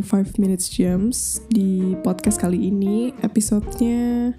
25 0.00 0.40
minutes 0.40 0.72
jams 0.72 1.44
di 1.52 1.92
podcast 2.00 2.40
kali 2.40 2.72
ini. 2.72 3.12
Episodenya 3.20 4.32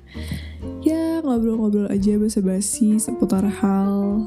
ya 0.82 1.22
ngobrol-ngobrol 1.22 1.86
aja 1.94 2.18
basa-basi 2.18 2.98
seputar 2.98 3.46
hal 3.46 4.26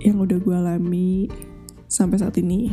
yang 0.00 0.16
udah 0.16 0.40
gue 0.40 0.56
alami 0.56 1.28
sampai 1.84 2.16
saat 2.16 2.40
ini. 2.40 2.72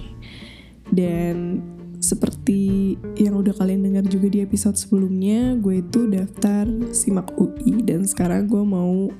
Dan 0.88 1.60
seperti 2.08 2.96
yang 3.20 3.36
udah 3.36 3.52
kalian 3.52 3.84
dengar 3.84 4.08
juga 4.08 4.32
di 4.32 4.40
episode 4.40 4.80
sebelumnya, 4.80 5.60
gue 5.60 5.84
itu 5.84 6.08
daftar 6.08 6.64
SIMAK 6.96 7.36
UI 7.36 7.84
dan 7.84 8.08
sekarang 8.08 8.48
gue 8.48 8.64
mau 8.64 9.12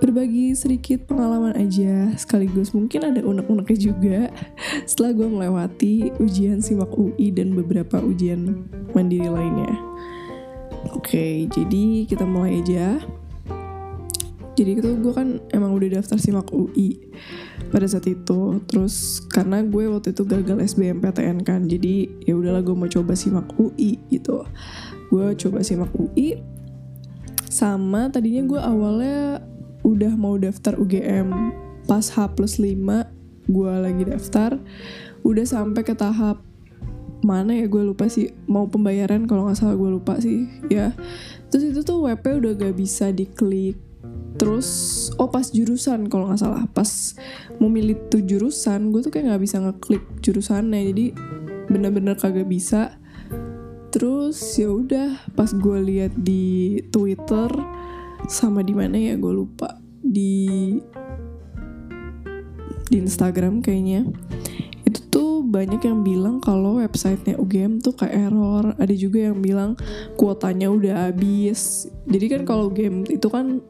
berbagi 0.00 0.56
sedikit 0.56 1.04
pengalaman 1.04 1.52
aja 1.60 2.16
sekaligus 2.16 2.72
mungkin 2.72 3.12
ada 3.12 3.20
unek-uneknya 3.20 3.76
juga 3.76 4.20
setelah 4.88 5.12
gue 5.12 5.28
melewati 5.28 6.16
ujian 6.16 6.64
SIMAK 6.64 6.96
UI 6.96 7.28
dan 7.28 7.52
beberapa 7.52 8.00
ujian 8.00 8.64
mandiri 8.96 9.28
lainnya. 9.28 9.76
Oke, 10.96 11.44
jadi 11.52 12.08
kita 12.08 12.24
mulai 12.24 12.64
aja. 12.64 13.04
Jadi 14.54 14.70
itu 14.80 14.90
gue 14.96 15.12
kan 15.12 15.44
emang 15.52 15.76
udah 15.76 16.00
daftar 16.00 16.16
SIMAK 16.16 16.48
UI 16.56 17.04
pada 17.74 17.90
saat 17.90 18.06
itu. 18.06 18.62
Terus 18.70 19.18
karena 19.26 19.66
gue 19.66 19.90
waktu 19.90 20.14
itu 20.14 20.22
gagal 20.22 20.62
SBMPTN 20.78 21.42
kan 21.42 21.66
jadi 21.66 22.06
ya 22.22 22.38
udahlah 22.38 22.62
gue 22.62 22.78
mau 22.78 22.86
coba 22.86 23.18
simak 23.18 23.50
UI 23.58 23.98
gitu. 24.14 24.46
Gue 25.10 25.34
coba 25.34 25.66
simak 25.66 25.90
UI 25.98 26.38
sama 27.50 28.14
tadinya 28.14 28.46
gue 28.46 28.60
awalnya 28.62 29.42
udah 29.82 30.14
mau 30.14 30.38
daftar 30.38 30.78
UGM 30.78 31.34
pas 31.90 32.06
H 32.06 32.38
plus 32.38 32.62
5 32.62 32.78
gue 33.50 33.72
lagi 33.82 34.06
daftar. 34.06 34.54
Udah 35.26 35.42
sampai 35.42 35.82
ke 35.82 35.98
tahap 35.98 36.38
mana 37.26 37.58
ya 37.58 37.66
gue 37.66 37.82
lupa 37.82 38.06
sih. 38.06 38.30
Mau 38.46 38.70
pembayaran 38.70 39.26
kalau 39.26 39.50
nggak 39.50 39.58
salah 39.58 39.74
gue 39.74 39.90
lupa 39.98 40.22
sih 40.22 40.46
ya. 40.70 40.94
Terus 41.50 41.74
itu 41.74 41.80
tuh 41.82 42.06
WP 42.06 42.38
udah 42.38 42.52
gak 42.54 42.74
bisa 42.78 43.10
diklik 43.10 43.78
terus 44.34 44.68
oh 45.14 45.30
pas 45.30 45.46
jurusan 45.50 46.10
kalau 46.10 46.30
nggak 46.30 46.42
salah. 46.42 46.66
Pas 46.70 47.14
mau 47.62 47.70
milih 47.70 48.10
tuh 48.10 48.22
jurusan 48.22 48.90
gue 48.90 49.00
tuh 49.06 49.12
kayak 49.14 49.34
nggak 49.34 49.42
bisa 49.42 49.56
ngeklik 49.62 50.04
jurusannya. 50.20 50.80
Jadi 50.90 51.04
bener-bener 51.70 52.18
kagak 52.18 52.50
bisa. 52.50 52.98
Terus 53.94 54.36
ya 54.58 54.74
udah 54.74 55.10
pas 55.38 55.54
gue 55.54 55.78
lihat 55.86 56.12
di 56.18 56.82
Twitter 56.90 57.50
sama 58.26 58.66
di 58.66 58.74
mana 58.74 58.98
ya 58.98 59.14
gue 59.14 59.32
lupa. 59.32 59.78
Di 60.02 60.74
di 62.90 62.96
Instagram 62.98 63.62
kayaknya. 63.62 64.10
Itu 64.84 65.00
tuh 65.08 65.30
banyak 65.46 65.80
yang 65.80 66.02
bilang 66.02 66.42
kalau 66.42 66.82
websitenya 66.82 67.38
UGM 67.38 67.80
tuh 67.80 67.94
kayak 67.94 68.28
error. 68.28 68.74
Ada 68.76 68.94
juga 68.98 69.30
yang 69.30 69.38
bilang 69.38 69.78
kuotanya 70.18 70.68
udah 70.68 71.08
habis. 71.08 71.86
Jadi 72.10 72.26
kan 72.28 72.42
kalau 72.42 72.68
UGM 72.68 73.06
itu 73.08 73.30
kan 73.30 73.62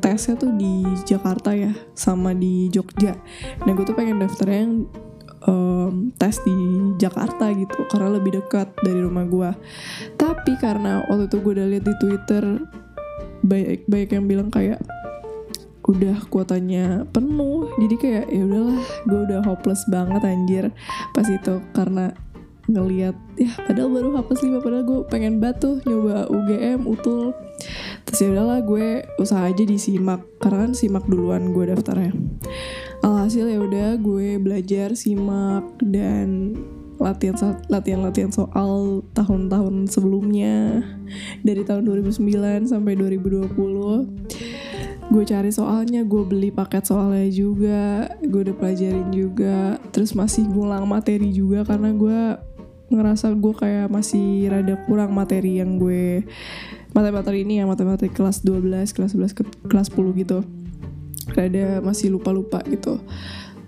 tesnya 0.00 0.38
tuh 0.38 0.52
di 0.54 0.84
Jakarta 1.04 1.52
ya 1.52 1.72
sama 1.92 2.32
di 2.32 2.68
Jogja. 2.72 3.16
Nah 3.64 3.72
gue 3.72 3.84
tuh 3.84 3.96
pengen 3.96 4.20
daftar 4.22 4.48
yang 4.48 4.86
um, 5.46 6.12
tes 6.16 6.38
di 6.42 6.56
Jakarta 7.00 7.50
gitu 7.54 7.86
karena 7.88 8.16
lebih 8.16 8.42
dekat 8.42 8.72
dari 8.82 9.00
rumah 9.00 9.24
gue 9.26 9.50
tapi 10.18 10.58
karena 10.58 11.06
waktu 11.06 11.30
itu 11.30 11.36
gue 11.42 11.52
udah 11.60 11.68
lihat 11.70 11.84
di 11.86 11.94
Twitter 12.02 12.44
banyak 13.46 13.86
banyak 13.86 14.10
yang 14.10 14.26
bilang 14.26 14.48
kayak 14.50 14.82
udah 15.86 16.18
kuotanya 16.28 17.06
penuh. 17.14 17.70
Jadi 17.78 17.94
kayak 17.94 18.26
ya 18.26 18.42
udahlah 18.42 18.82
gue 19.06 19.20
udah 19.30 19.40
hopeless 19.46 19.86
banget 19.86 20.22
anjir. 20.26 20.64
Pas 21.14 21.26
itu 21.30 21.62
karena 21.70 22.10
ngeliat 22.66 23.14
ya 23.38 23.54
padahal 23.62 23.94
baru 23.94 24.08
H 24.18 24.26
plus 24.26 24.42
5 24.42 24.58
padahal 24.58 24.82
gue 24.82 25.00
pengen 25.06 25.38
batu 25.38 25.78
nyoba 25.86 26.26
UGM 26.26 26.82
utul 26.90 27.30
ya 28.22 28.28
udahlah 28.32 28.60
gue 28.62 29.04
usaha 29.20 29.44
aja 29.44 29.64
di 29.64 29.76
simak. 29.76 30.24
Karena 30.40 30.68
kan 30.68 30.72
simak 30.72 31.04
duluan 31.10 31.52
gue 31.52 31.68
daftarnya. 31.68 32.14
Alhasil 33.04 33.46
ya 33.50 33.60
udah 33.60 33.98
gue 34.00 34.40
belajar 34.40 34.96
simak 34.96 35.64
dan 35.84 36.56
latihan 36.96 37.36
latihan 37.68 38.00
latihan 38.00 38.32
soal 38.32 39.04
tahun-tahun 39.12 39.90
sebelumnya. 39.92 40.80
Dari 41.44 41.62
tahun 41.66 41.84
2009 41.86 42.72
sampai 42.72 42.92
2020 42.96 43.52
gue 45.06 45.22
cari 45.22 45.54
soalnya 45.54 46.02
gue 46.02 46.22
beli 46.26 46.50
paket 46.50 46.82
soalnya 46.82 47.30
juga 47.30 48.10
gue 48.24 48.40
udah 48.50 48.56
pelajarin 48.56 49.08
juga. 49.12 49.78
Terus 49.92 50.16
masih 50.16 50.48
ngulang 50.50 50.88
materi 50.88 51.30
juga 51.30 51.62
karena 51.62 51.92
gue 51.94 52.20
ngerasa 52.86 53.34
gue 53.34 53.54
kayak 53.54 53.90
masih 53.90 54.46
rada 54.46 54.78
kurang 54.86 55.10
materi 55.10 55.58
yang 55.58 55.78
gue 55.78 56.22
materi-materi 56.96 57.44
ini 57.44 57.60
ya 57.60 57.68
materi 57.68 58.08
kelas 58.08 58.40
12 58.40 58.96
kelas 58.96 59.12
11 59.12 59.36
ke 59.36 59.42
kelas 59.68 59.92
10 59.92 60.16
gitu. 60.16 60.40
Rada 61.36 61.84
masih 61.84 62.16
lupa-lupa 62.16 62.64
gitu. 62.64 62.96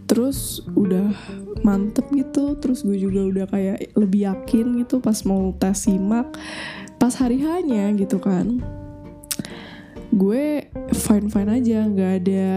Terus 0.09 0.65
udah 0.73 1.13
mantep 1.61 2.09
gitu 2.17 2.57
terus 2.57 2.81
gue 2.81 2.97
juga 2.97 3.21
udah 3.29 3.47
kayak 3.53 3.93
lebih 3.93 4.25
yakin 4.25 4.81
gitu 4.81 5.05
pas 5.05 5.21
mau 5.29 5.53
tes 5.61 5.75
simak 5.85 6.33
pas 6.97 7.13
hari 7.21 7.45
hanya 7.45 7.93
gitu 7.93 8.17
kan. 8.17 8.65
Gue 10.09 10.65
fine 10.97 11.29
fine 11.29 11.51
aja 11.53 11.85
nggak 11.85 12.13
ada 12.25 12.49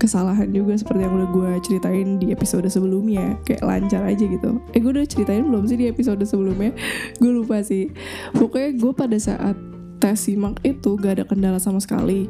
kesalahan 0.00 0.48
juga 0.48 0.76
seperti 0.80 1.04
yang 1.04 1.12
udah 1.16 1.28
gue 1.28 1.50
ceritain 1.64 2.16
di 2.16 2.32
episode 2.32 2.68
sebelumnya. 2.68 3.36
Kayak 3.48 3.64
lancar 3.64 4.02
aja 4.04 4.24
gitu. 4.24 4.60
Eh 4.76 4.80
gue 4.80 4.92
udah 4.92 5.04
ceritain 5.08 5.44
belum 5.44 5.64
sih 5.68 5.76
di 5.76 5.88
episode 5.88 6.24
sebelumnya? 6.24 6.72
Gue 7.20 7.32
lupa 7.36 7.60
sih. 7.60 7.92
Pokoknya 8.32 8.80
gue 8.80 8.92
pada 8.96 9.18
saat 9.20 9.69
tes 10.00 10.16
simak 10.16 10.58
itu 10.64 10.96
gak 10.96 11.20
ada 11.20 11.24
kendala 11.28 11.60
sama 11.60 11.78
sekali. 11.78 12.26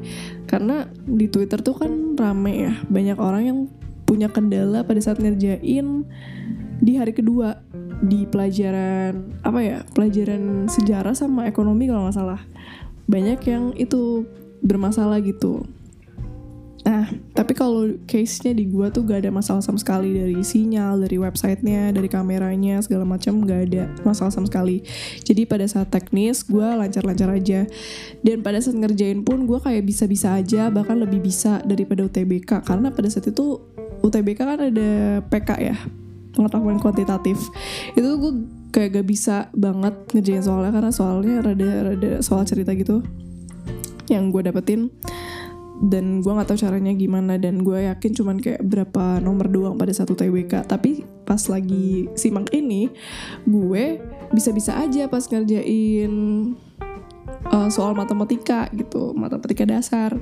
Karena 0.51 0.91
di 1.07 1.31
twitter 1.31 1.63
tuh 1.63 1.79
kan 1.79 2.19
rame 2.19 2.69
ya 2.69 2.75
banyak 2.91 3.17
orang 3.17 3.43
yang 3.47 3.59
punya 4.05 4.27
kendala 4.27 4.83
pada 4.83 4.99
saat 4.99 5.23
ngerjain 5.23 6.05
di 6.83 6.93
hari 6.99 7.15
kedua. 7.15 7.63
Di 8.01 8.25
pelajaran 8.25 9.45
apa 9.45 9.61
ya 9.61 9.79
pelajaran 9.93 10.67
sejarah 10.73 11.13
sama 11.13 11.47
ekonomi 11.47 11.87
kalau 11.87 12.09
nggak 12.09 12.17
salah. 12.17 12.41
Banyak 13.07 13.41
yang 13.47 13.65
itu 13.79 14.27
bermasalah 14.61 15.21
gitu 15.25 15.65
Nah, 16.91 17.07
tapi 17.39 17.55
kalau 17.55 17.87
case-nya 18.11 18.51
di 18.51 18.67
gua 18.67 18.91
tuh 18.91 19.07
gak 19.07 19.23
ada 19.23 19.31
masalah 19.31 19.63
sama 19.63 19.79
sekali 19.79 20.11
dari 20.11 20.43
sinyal, 20.43 20.99
dari 21.07 21.23
websitenya, 21.23 21.95
dari 21.95 22.11
kameranya, 22.11 22.83
segala 22.83 23.07
macam 23.07 23.47
gak 23.47 23.71
ada 23.71 23.87
masalah 24.03 24.35
sama 24.35 24.51
sekali. 24.51 24.83
Jadi 25.23 25.47
pada 25.47 25.71
saat 25.71 25.95
teknis 25.95 26.43
gua 26.43 26.75
lancar-lancar 26.75 27.31
aja. 27.31 27.63
Dan 28.27 28.43
pada 28.43 28.59
saat 28.59 28.75
ngerjain 28.75 29.23
pun 29.23 29.47
gua 29.47 29.63
kayak 29.63 29.87
bisa-bisa 29.87 30.35
aja, 30.35 30.67
bahkan 30.67 30.99
lebih 30.99 31.23
bisa 31.23 31.63
daripada 31.63 32.11
UTBK. 32.11 32.67
Karena 32.67 32.91
pada 32.91 33.07
saat 33.07 33.31
itu 33.31 33.63
UTBK 34.03 34.41
kan 34.43 34.59
ada 34.59 35.23
PK 35.31 35.51
ya, 35.63 35.79
pengetahuan 36.35 36.83
kuantitatif. 36.83 37.39
Itu 37.95 38.19
gue 38.19 38.33
kayak 38.75 38.99
gak 38.99 39.07
bisa 39.07 39.37
banget 39.55 39.95
ngerjain 40.11 40.43
soalnya 40.43 40.75
karena 40.75 40.91
soalnya 40.91 41.37
rada-rada 41.39 42.19
soal 42.19 42.43
cerita 42.47 42.75
gitu 42.75 43.03
yang 44.11 44.35
gue 44.35 44.43
dapetin 44.43 44.91
dan 45.81 46.21
gue 46.21 46.29
nggak 46.29 46.49
tahu 46.53 46.61
caranya 46.61 46.93
gimana 46.93 47.41
dan 47.41 47.65
gue 47.65 47.89
yakin 47.89 48.13
cuman 48.13 48.37
kayak 48.37 48.61
berapa 48.61 49.25
nomor 49.25 49.49
doang 49.49 49.81
pada 49.81 49.97
satu 49.97 50.13
TBK 50.13 50.69
tapi 50.69 51.09
pas 51.25 51.41
lagi 51.49 52.05
simak 52.13 52.53
ini 52.53 52.93
gue 53.49 53.97
bisa-bisa 54.31 54.77
aja 54.77 55.09
pas 55.09 55.25
ngerjain 55.25 56.13
uh, 57.49 57.69
soal 57.73 57.97
matematika 57.97 58.69
gitu 58.77 59.17
matematika 59.17 59.65
dasar. 59.65 60.13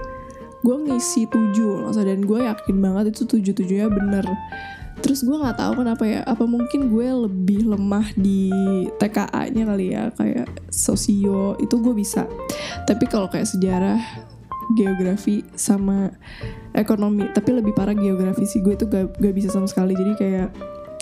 Gue 0.62 0.74
ngisi 0.74 1.30
tujuh 1.30 1.86
masa 1.86 2.02
dan 2.02 2.26
gue 2.26 2.42
yakin 2.42 2.76
banget 2.82 3.14
itu 3.14 3.22
tujuh 3.26 3.54
tujuhnya 3.54 3.88
bener. 3.90 4.26
Terus 4.98 5.22
gue 5.22 5.38
nggak 5.38 5.62
tahu 5.62 5.72
kenapa 5.86 6.02
ya 6.02 6.20
apa 6.26 6.42
mungkin 6.42 6.90
gue 6.90 7.06
lebih 7.06 7.70
lemah 7.70 8.10
di 8.18 8.50
TKA-nya 8.98 9.62
kali 9.70 9.86
ya 9.94 10.10
kayak 10.18 10.50
sosio 10.66 11.54
itu 11.62 11.78
gue 11.78 11.94
bisa. 11.94 12.26
Tapi 12.82 13.06
kalau 13.06 13.30
kayak 13.30 13.46
sejarah 13.46 14.00
geografi 14.76 15.46
sama 15.56 16.12
ekonomi 16.76 17.24
tapi 17.32 17.56
lebih 17.56 17.72
parah 17.72 17.96
geografi 17.96 18.44
sih. 18.44 18.60
Gue 18.60 18.76
tuh 18.76 18.90
gak, 18.90 19.16
gak 19.16 19.34
bisa 19.34 19.48
sama 19.48 19.64
sekali. 19.64 19.96
Jadi 19.96 20.12
kayak 20.18 20.48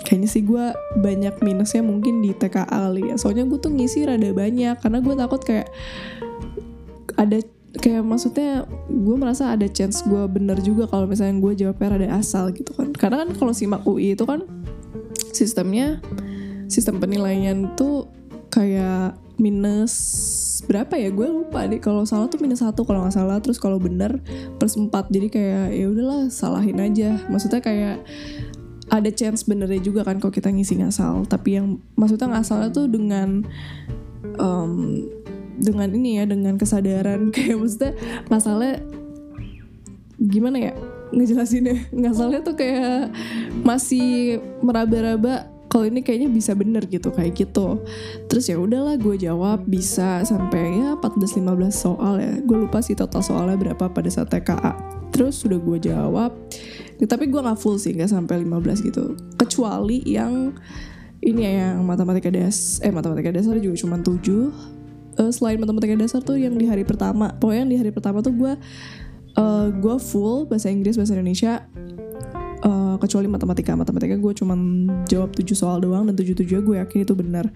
kayaknya 0.07 0.29
sih 0.29 0.43
gue 0.45 0.65
banyak 1.03 1.43
minusnya 1.43 1.83
mungkin 1.83 2.23
di 2.23 2.31
TKA 2.31 2.67
kali 2.67 3.11
ya. 3.11 3.15
Soalnya 3.19 3.43
gue 3.43 3.59
tuh 3.59 3.73
ngisi 3.73 4.07
rada 4.07 4.29
banyak 4.31 4.75
karena 4.79 4.99
gue 5.03 5.13
takut 5.19 5.41
kayak 5.43 5.67
ada 7.17 7.43
kayak 7.77 8.01
maksudnya 8.07 8.63
gue 8.87 9.15
merasa 9.19 9.51
ada 9.53 9.67
chance 9.67 10.01
gue 10.07 10.23
bener 10.31 10.57
juga 10.63 10.87
kalau 10.87 11.05
misalnya 11.05 11.37
gue 11.43 11.53
jawabnya 11.65 11.87
rada 11.99 12.07
asal 12.15 12.49
gitu 12.55 12.71
kan. 12.71 12.95
Karena 12.95 13.27
kan 13.27 13.35
kalau 13.35 13.51
simak 13.51 13.83
UI 13.83 14.15
itu 14.15 14.23
kan 14.23 14.47
sistemnya 15.35 15.99
sistem 16.71 17.03
penilaian 17.03 17.75
tuh 17.75 18.07
kayak 18.47 19.26
minus 19.37 19.93
berapa 20.65 20.97
ya? 20.97 21.09
Gue 21.13 21.29
lupa 21.29 21.65
deh. 21.65 21.81
Kalau 21.81 22.03
salah 22.03 22.27
tuh 22.29 22.41
minus 22.41 22.61
satu 22.61 22.83
kalau 22.83 23.05
nggak 23.05 23.15
salah. 23.15 23.37
Terus 23.41 23.57
kalau 23.61 23.77
bener 23.77 24.21
plus 24.57 24.77
empat. 24.77 25.09
Jadi 25.09 25.27
kayak 25.29 25.65
ya 25.73 25.85
udahlah 25.89 26.29
salahin 26.33 26.77
aja. 26.81 27.21
Maksudnya 27.29 27.61
kayak 27.61 28.03
ada 28.87 29.09
chance 29.11 29.43
benernya 29.43 29.83
juga 29.83 30.03
kan 30.07 30.17
kalau 30.17 30.33
kita 30.33 30.49
ngisi 30.49 30.81
ngasal. 30.81 31.25
Tapi 31.29 31.61
yang 31.61 31.77
maksudnya 31.95 32.33
ngasalnya 32.33 32.69
tuh 32.73 32.89
dengan 32.89 33.45
um, 34.41 35.05
dengan 35.57 35.89
ini 35.93 36.21
ya 36.21 36.25
dengan 36.29 36.55
kesadaran. 36.55 37.29
Kayak 37.35 37.57
maksudnya 37.57 37.91
masalah 38.29 38.81
gimana 40.21 40.71
ya? 40.71 40.73
Ngejelasinnya. 41.13 41.89
Ngasalnya 41.95 42.39
tuh 42.43 42.55
kayak 42.59 43.15
masih 43.63 44.43
meraba-raba 44.59 45.56
kalau 45.77 45.85
ini 45.85 46.01
kayaknya 46.01 46.33
bisa 46.33 46.57
bener 46.57 46.89
gitu 46.89 47.13
kayak 47.13 47.37
gitu. 47.37 47.85
Terus 48.25 48.49
ya 48.49 48.57
udahlah 48.57 48.97
gue 48.97 49.13
jawab 49.21 49.69
bisa 49.69 50.25
sampai 50.25 50.81
ya 50.81 50.97
14-15 50.97 51.45
soal 51.69 52.17
ya. 52.17 52.33
Gue 52.41 52.65
lupa 52.65 52.81
sih 52.81 52.97
total 52.97 53.21
soalnya 53.21 53.61
berapa 53.61 53.85
pada 53.93 54.09
saat 54.09 54.33
TKA 54.33 54.97
terus 55.13 55.39
sudah 55.39 55.57
gue 55.61 55.77
jawab 55.79 56.35
tapi 56.97 57.29
gue 57.29 57.39
nggak 57.39 57.61
full 57.61 57.77
sih 57.77 57.93
nggak 57.93 58.09
sampai 58.09 58.41
15 58.41 58.89
gitu. 58.89 59.13
Kecuali 59.37 60.01
yang 60.09 60.57
ini 61.21 61.45
ya 61.45 61.51
yang 61.69 61.85
matematika 61.85 62.33
das 62.33 62.81
eh 62.81 62.89
matematika 62.89 63.29
dasar 63.29 63.61
juga 63.61 63.77
cuma 63.77 64.01
7 64.01 64.17
uh, 65.17 65.31
selain 65.33 65.57
matematika 65.61 65.93
dasar 65.93 66.21
tuh 66.25 66.37
yang 66.37 66.57
di 66.57 66.65
hari 66.65 66.85
pertama 66.85 67.33
pokoknya 67.37 67.61
yang 67.65 67.71
di 67.73 67.77
hari 67.77 67.91
pertama 67.93 68.21
tuh 68.21 68.33
gue 68.33 68.53
uh, 69.37 69.67
gue 69.73 69.95
full 69.97 70.45
bahasa 70.45 70.69
Inggris 70.69 70.97
bahasa 70.97 71.17
Indonesia 71.17 71.65
kecuali 73.01 73.29
matematika. 73.29 73.73
Matematika 73.73 74.17
gue 74.17 74.33
cuma 74.37 74.53
jawab 75.07 75.33
7 75.33 75.45
soal 75.53 75.77
doang 75.81 76.09
dan 76.09 76.15
7 76.17 76.33
7 76.33 76.61
gue 76.61 76.75
yakin 76.81 76.99
itu 77.05 77.13
benar. 77.13 77.49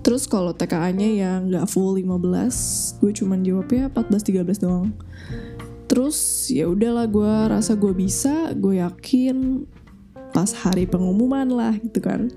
Terus 0.00 0.24
kalau 0.28 0.52
TKA-nya 0.52 1.08
yang 1.08 1.38
nggak 1.50 1.66
full 1.68 1.96
15 1.98 3.00
gue 3.02 3.12
cuma 3.16 3.34
jawabnya 3.40 3.90
14 3.90 4.44
13 4.44 4.64
doang. 4.64 4.88
Terus 5.90 6.48
ya 6.48 6.68
udahlah 6.68 7.04
gue 7.04 7.34
rasa 7.52 7.76
gue 7.76 7.92
bisa 7.92 8.56
gue 8.56 8.80
yakin 8.80 9.68
pas 10.32 10.48
hari 10.64 10.88
pengumuman 10.88 11.48
lah 11.52 11.76
gitu 11.76 12.00
kan. 12.00 12.32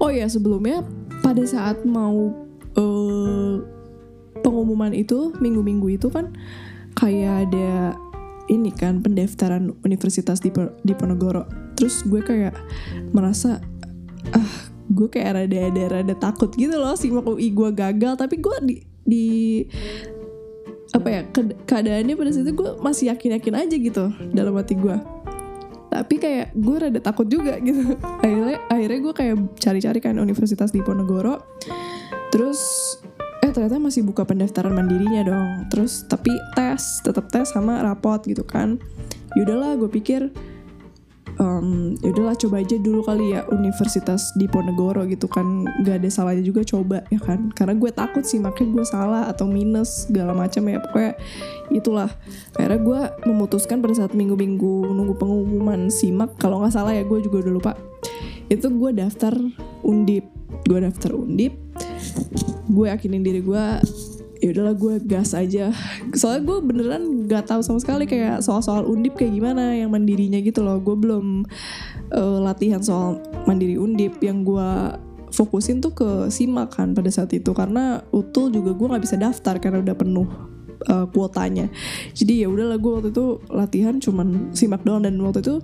Oh 0.00 0.08
ya 0.08 0.24
sebelumnya 0.28 0.84
pada 1.20 1.44
saat 1.44 1.84
mau 1.84 2.32
uh, 2.76 3.60
pengumuman 4.40 4.94
itu 4.96 5.36
minggu-minggu 5.36 6.00
itu 6.00 6.08
kan 6.08 6.32
kayak 6.96 7.48
ada 7.48 7.94
ini 8.48 8.72
kan 8.72 9.04
pendaftaran 9.04 9.76
universitas 9.84 10.40
di 10.40 10.50
di 10.82 10.92
Ponorogo 10.96 11.44
terus 11.78 12.02
gue 12.02 12.18
kayak 12.18 12.58
merasa 13.14 13.62
ah 14.34 14.68
gue 14.88 15.06
kayak 15.06 15.46
rada 15.46 15.58
ada 15.70 15.84
rada 16.00 16.14
takut 16.18 16.50
gitu 16.58 16.74
loh 16.74 16.98
simak 16.98 17.22
UI 17.28 17.54
gue 17.54 17.70
gagal. 17.70 18.18
Tapi 18.18 18.34
gue 18.42 18.56
di 18.66 18.76
di 19.06 19.26
apa 20.96 21.08
ya 21.08 21.20
ke, 21.28 21.54
keadaannya 21.68 22.18
pada 22.18 22.32
itu 22.32 22.52
gue 22.56 22.70
masih 22.82 23.14
yakin 23.14 23.38
yakin 23.38 23.54
aja 23.54 23.76
gitu 23.76 24.04
dalam 24.32 24.56
hati 24.56 24.74
gue. 24.74 24.96
Tapi 25.88 26.14
kayak 26.20 26.56
gue 26.56 26.76
rada 26.82 27.00
takut 27.00 27.30
juga 27.30 27.60
gitu. 27.60 27.94
Akhirnya 28.24 28.58
akhirnya 28.68 29.00
gue 29.06 29.14
kayak 29.14 29.36
cari-cari 29.60 30.00
kan 30.02 30.18
universitas 30.18 30.74
di 30.74 30.82
Ponorogo 30.82 31.40
terus 32.28 32.60
eh 33.40 33.48
ternyata 33.48 33.80
masih 33.80 34.04
buka 34.04 34.24
pendaftaran 34.28 34.72
mandirinya 34.72 35.24
dong. 35.24 35.48
Terus 35.72 36.04
tapi 36.08 36.32
tes 36.56 37.00
tetap 37.04 37.28
tes 37.32 37.48
sama 37.52 37.80
rapot 37.84 38.20
gitu 38.24 38.44
kan. 38.44 38.80
Yaudahlah 39.36 39.76
gue 39.76 39.88
pikir 39.92 40.32
um, 41.38 41.94
yaudahlah 42.02 42.36
coba 42.36 42.60
aja 42.60 42.76
dulu 42.78 43.00
kali 43.06 43.34
ya 43.34 43.46
universitas 43.50 44.30
di 44.34 44.46
Ponegoro 44.50 45.06
gitu 45.08 45.26
kan. 45.30 45.64
Gak 45.86 46.04
ada 46.04 46.08
salahnya 46.10 46.44
juga 46.44 46.62
coba 46.66 47.02
ya 47.08 47.18
kan? 47.22 47.50
Karena 47.54 47.74
gue 47.78 47.90
takut 47.90 48.22
sih 48.26 48.42
makanya 48.42 48.70
gue 48.78 48.84
salah 48.84 49.22
atau 49.30 49.46
minus 49.48 50.06
segala 50.10 50.34
macam 50.34 50.62
ya. 50.68 50.78
Pokoknya 50.82 51.12
itulah. 51.72 52.10
Akhirnya 52.58 52.80
gue 52.82 53.00
memutuskan 53.30 53.80
pada 53.80 53.94
saat 53.96 54.12
minggu-minggu 54.12 54.92
nunggu 54.92 55.14
pengumuman 55.16 55.88
simak. 55.88 56.36
Kalau 56.36 56.60
nggak 56.62 56.74
salah 56.74 56.92
ya 56.92 57.02
gue 57.06 57.18
juga 57.24 57.46
udah 57.46 57.52
lupa. 57.54 57.72
Itu 58.50 58.68
gue 58.74 58.90
daftar 58.94 59.34
undip. 59.86 60.26
Gue 60.66 60.78
daftar 60.82 61.14
undip. 61.14 61.54
Gue 62.68 62.92
yakinin 62.92 63.24
diri 63.24 63.40
gue 63.40 63.64
ya 64.38 64.54
udahlah 64.54 64.74
gue 64.78 64.94
gas 65.02 65.34
aja. 65.34 65.74
Soalnya 66.14 66.42
gue 66.46 66.58
beneran 66.62 67.02
gak 67.26 67.50
tahu 67.50 67.60
sama 67.62 67.78
sekali 67.82 68.06
kayak 68.06 68.42
soal-soal 68.42 68.86
undip 68.86 69.18
kayak 69.18 69.34
gimana 69.34 69.74
yang 69.74 69.90
mandirinya 69.90 70.38
gitu 70.38 70.62
loh. 70.62 70.78
Gue 70.78 70.94
belum 70.94 71.46
uh, 72.14 72.38
latihan 72.42 72.78
soal 72.78 73.18
mandiri 73.44 73.74
undip. 73.74 74.18
Yang 74.22 74.38
gue 74.54 74.70
fokusin 75.34 75.82
tuh 75.82 75.92
ke 75.92 76.08
simak 76.30 76.78
kan 76.78 76.94
pada 76.94 77.10
saat 77.10 77.34
itu. 77.34 77.50
Karena 77.50 78.02
utul 78.14 78.54
juga 78.54 78.74
gue 78.74 78.86
nggak 78.86 79.04
bisa 79.04 79.16
daftar 79.18 79.58
karena 79.58 79.82
udah 79.82 79.96
penuh 79.98 80.28
uh, 80.86 81.06
kuotanya. 81.10 81.66
Jadi 82.14 82.46
ya 82.46 82.48
udahlah 82.48 82.78
gue 82.78 82.92
waktu 82.94 83.10
itu 83.10 83.42
latihan 83.50 83.98
cuman 83.98 84.54
simak 84.54 84.86
doang. 84.86 85.02
Dan 85.02 85.18
waktu 85.18 85.42
itu 85.42 85.58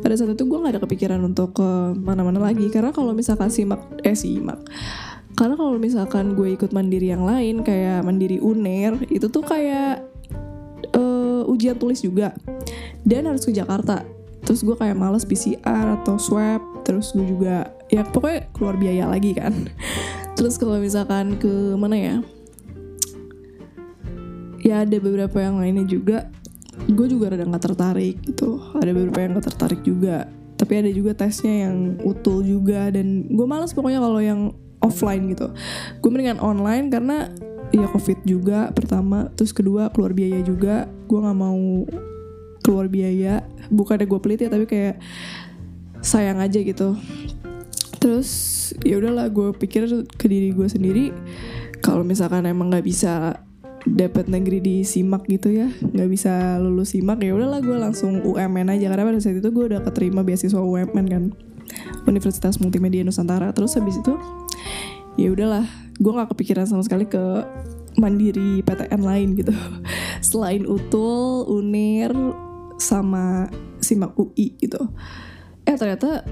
pada 0.00 0.16
saat 0.16 0.32
itu 0.32 0.48
gue 0.48 0.58
nggak 0.58 0.80
ada 0.80 0.82
kepikiran 0.82 1.20
untuk 1.20 1.60
ke 1.60 1.68
mana-mana 2.00 2.40
lagi. 2.40 2.64
Karena 2.72 2.96
kalau 2.96 3.12
misalkan 3.12 3.52
simak 3.52 3.84
eh 4.08 4.16
simak 4.16 4.58
karena 5.40 5.56
kalau 5.56 5.80
misalkan 5.80 6.36
gue 6.36 6.52
ikut 6.52 6.68
mandiri 6.76 7.16
yang 7.16 7.24
lain 7.24 7.64
kayak 7.64 8.04
mandiri 8.04 8.36
uner 8.44 9.00
itu 9.08 9.24
tuh 9.32 9.40
kayak 9.40 10.04
uh, 10.92 11.48
ujian 11.48 11.80
tulis 11.80 12.04
juga. 12.04 12.36
Dan 13.08 13.24
harus 13.24 13.48
ke 13.48 13.52
Jakarta. 13.56 14.04
Terus 14.44 14.60
gue 14.60 14.76
kayak 14.76 15.00
males 15.00 15.24
PCR 15.24 15.96
atau 15.96 16.20
swab 16.20 16.60
terus 16.84 17.16
gue 17.16 17.24
juga 17.24 17.72
ya 17.88 18.04
pokoknya 18.04 18.52
keluar 18.52 18.76
biaya 18.76 19.08
lagi 19.08 19.32
kan. 19.32 19.52
Terus 20.36 20.60
kalau 20.60 20.76
misalkan 20.76 21.40
ke 21.40 21.76
mana 21.76 21.96
ya? 21.96 22.16
Ya 24.60 24.84
ada 24.84 24.96
beberapa 25.00 25.40
yang 25.40 25.60
lainnya 25.60 25.88
juga. 25.88 26.28
Gue 26.84 27.08
juga 27.08 27.32
rada 27.32 27.48
nggak 27.48 27.64
tertarik 27.64 28.16
gitu. 28.28 28.60
Ada 28.76 28.92
beberapa 28.92 29.20
yang 29.20 29.36
gak 29.36 29.52
tertarik 29.52 29.80
juga. 29.84 30.28
Tapi 30.56 30.72
ada 30.84 30.90
juga 30.92 31.12
tesnya 31.12 31.68
yang 31.68 32.00
utul 32.00 32.40
juga. 32.40 32.88
Dan 32.88 33.28
gue 33.28 33.46
males 33.48 33.76
pokoknya 33.76 34.00
kalau 34.00 34.20
yang 34.24 34.52
offline 34.80 35.30
gitu. 35.30 35.52
Gue 36.00 36.10
mendingan 36.10 36.40
online 36.40 36.88
karena 36.88 37.28
ya 37.70 37.86
covid 37.86 38.18
juga 38.26 38.74
pertama 38.74 39.30
terus 39.38 39.54
kedua 39.54 39.92
keluar 39.94 40.16
biaya 40.16 40.40
juga. 40.42 40.88
Gue 41.06 41.20
nggak 41.22 41.38
mau 41.38 41.86
keluar 42.64 42.90
biaya. 42.90 43.44
Bukan 43.70 44.00
ada 44.00 44.06
gue 44.08 44.20
pelit 44.20 44.40
ya 44.42 44.50
tapi 44.50 44.66
kayak 44.66 44.98
sayang 46.00 46.40
aja 46.40 46.58
gitu. 46.60 46.96
Terus 48.00 48.30
ya 48.80 48.96
udahlah 48.96 49.28
gue 49.28 49.52
pikir 49.54 49.86
ke 50.16 50.26
diri 50.26 50.56
gue 50.56 50.66
sendiri 50.66 51.12
kalau 51.84 52.00
misalkan 52.04 52.48
emang 52.48 52.72
nggak 52.72 52.86
bisa 52.86 53.44
dapat 53.88 54.28
negeri 54.28 54.60
di 54.60 54.76
simak 54.84 55.24
gitu 55.24 55.48
ya 55.48 55.72
nggak 55.72 56.10
bisa 56.12 56.60
lulus 56.60 56.92
simak 56.92 57.24
ya 57.24 57.32
udahlah 57.32 57.64
gue 57.64 57.76
langsung 57.76 58.24
UMN 58.24 58.72
aja. 58.72 58.88
Karena 58.88 59.04
pada 59.04 59.20
saat 59.20 59.36
itu 59.36 59.48
gue 59.52 59.64
udah 59.76 59.84
keterima 59.84 60.24
beasiswa 60.24 60.60
UMN 60.60 61.06
kan 61.08 61.24
Universitas 62.06 62.58
Multimedia 62.58 63.04
Nusantara. 63.04 63.52
Terus 63.52 63.76
habis 63.76 63.98
itu 63.98 64.14
ya 65.18 65.28
udahlah 65.32 65.66
gue 66.00 66.12
nggak 66.12 66.32
kepikiran 66.32 66.64
sama 66.64 66.80
sekali 66.80 67.04
ke 67.04 67.44
mandiri 67.98 68.62
PTN 68.64 69.02
lain 69.02 69.28
gitu. 69.36 69.52
Selain 70.28 70.64
utul 70.64 71.44
unir 71.50 72.12
sama 72.80 73.50
simak 73.82 74.16
UI 74.16 74.56
gitu. 74.60 74.80
Eh 75.68 75.76
ternyata 75.76 76.24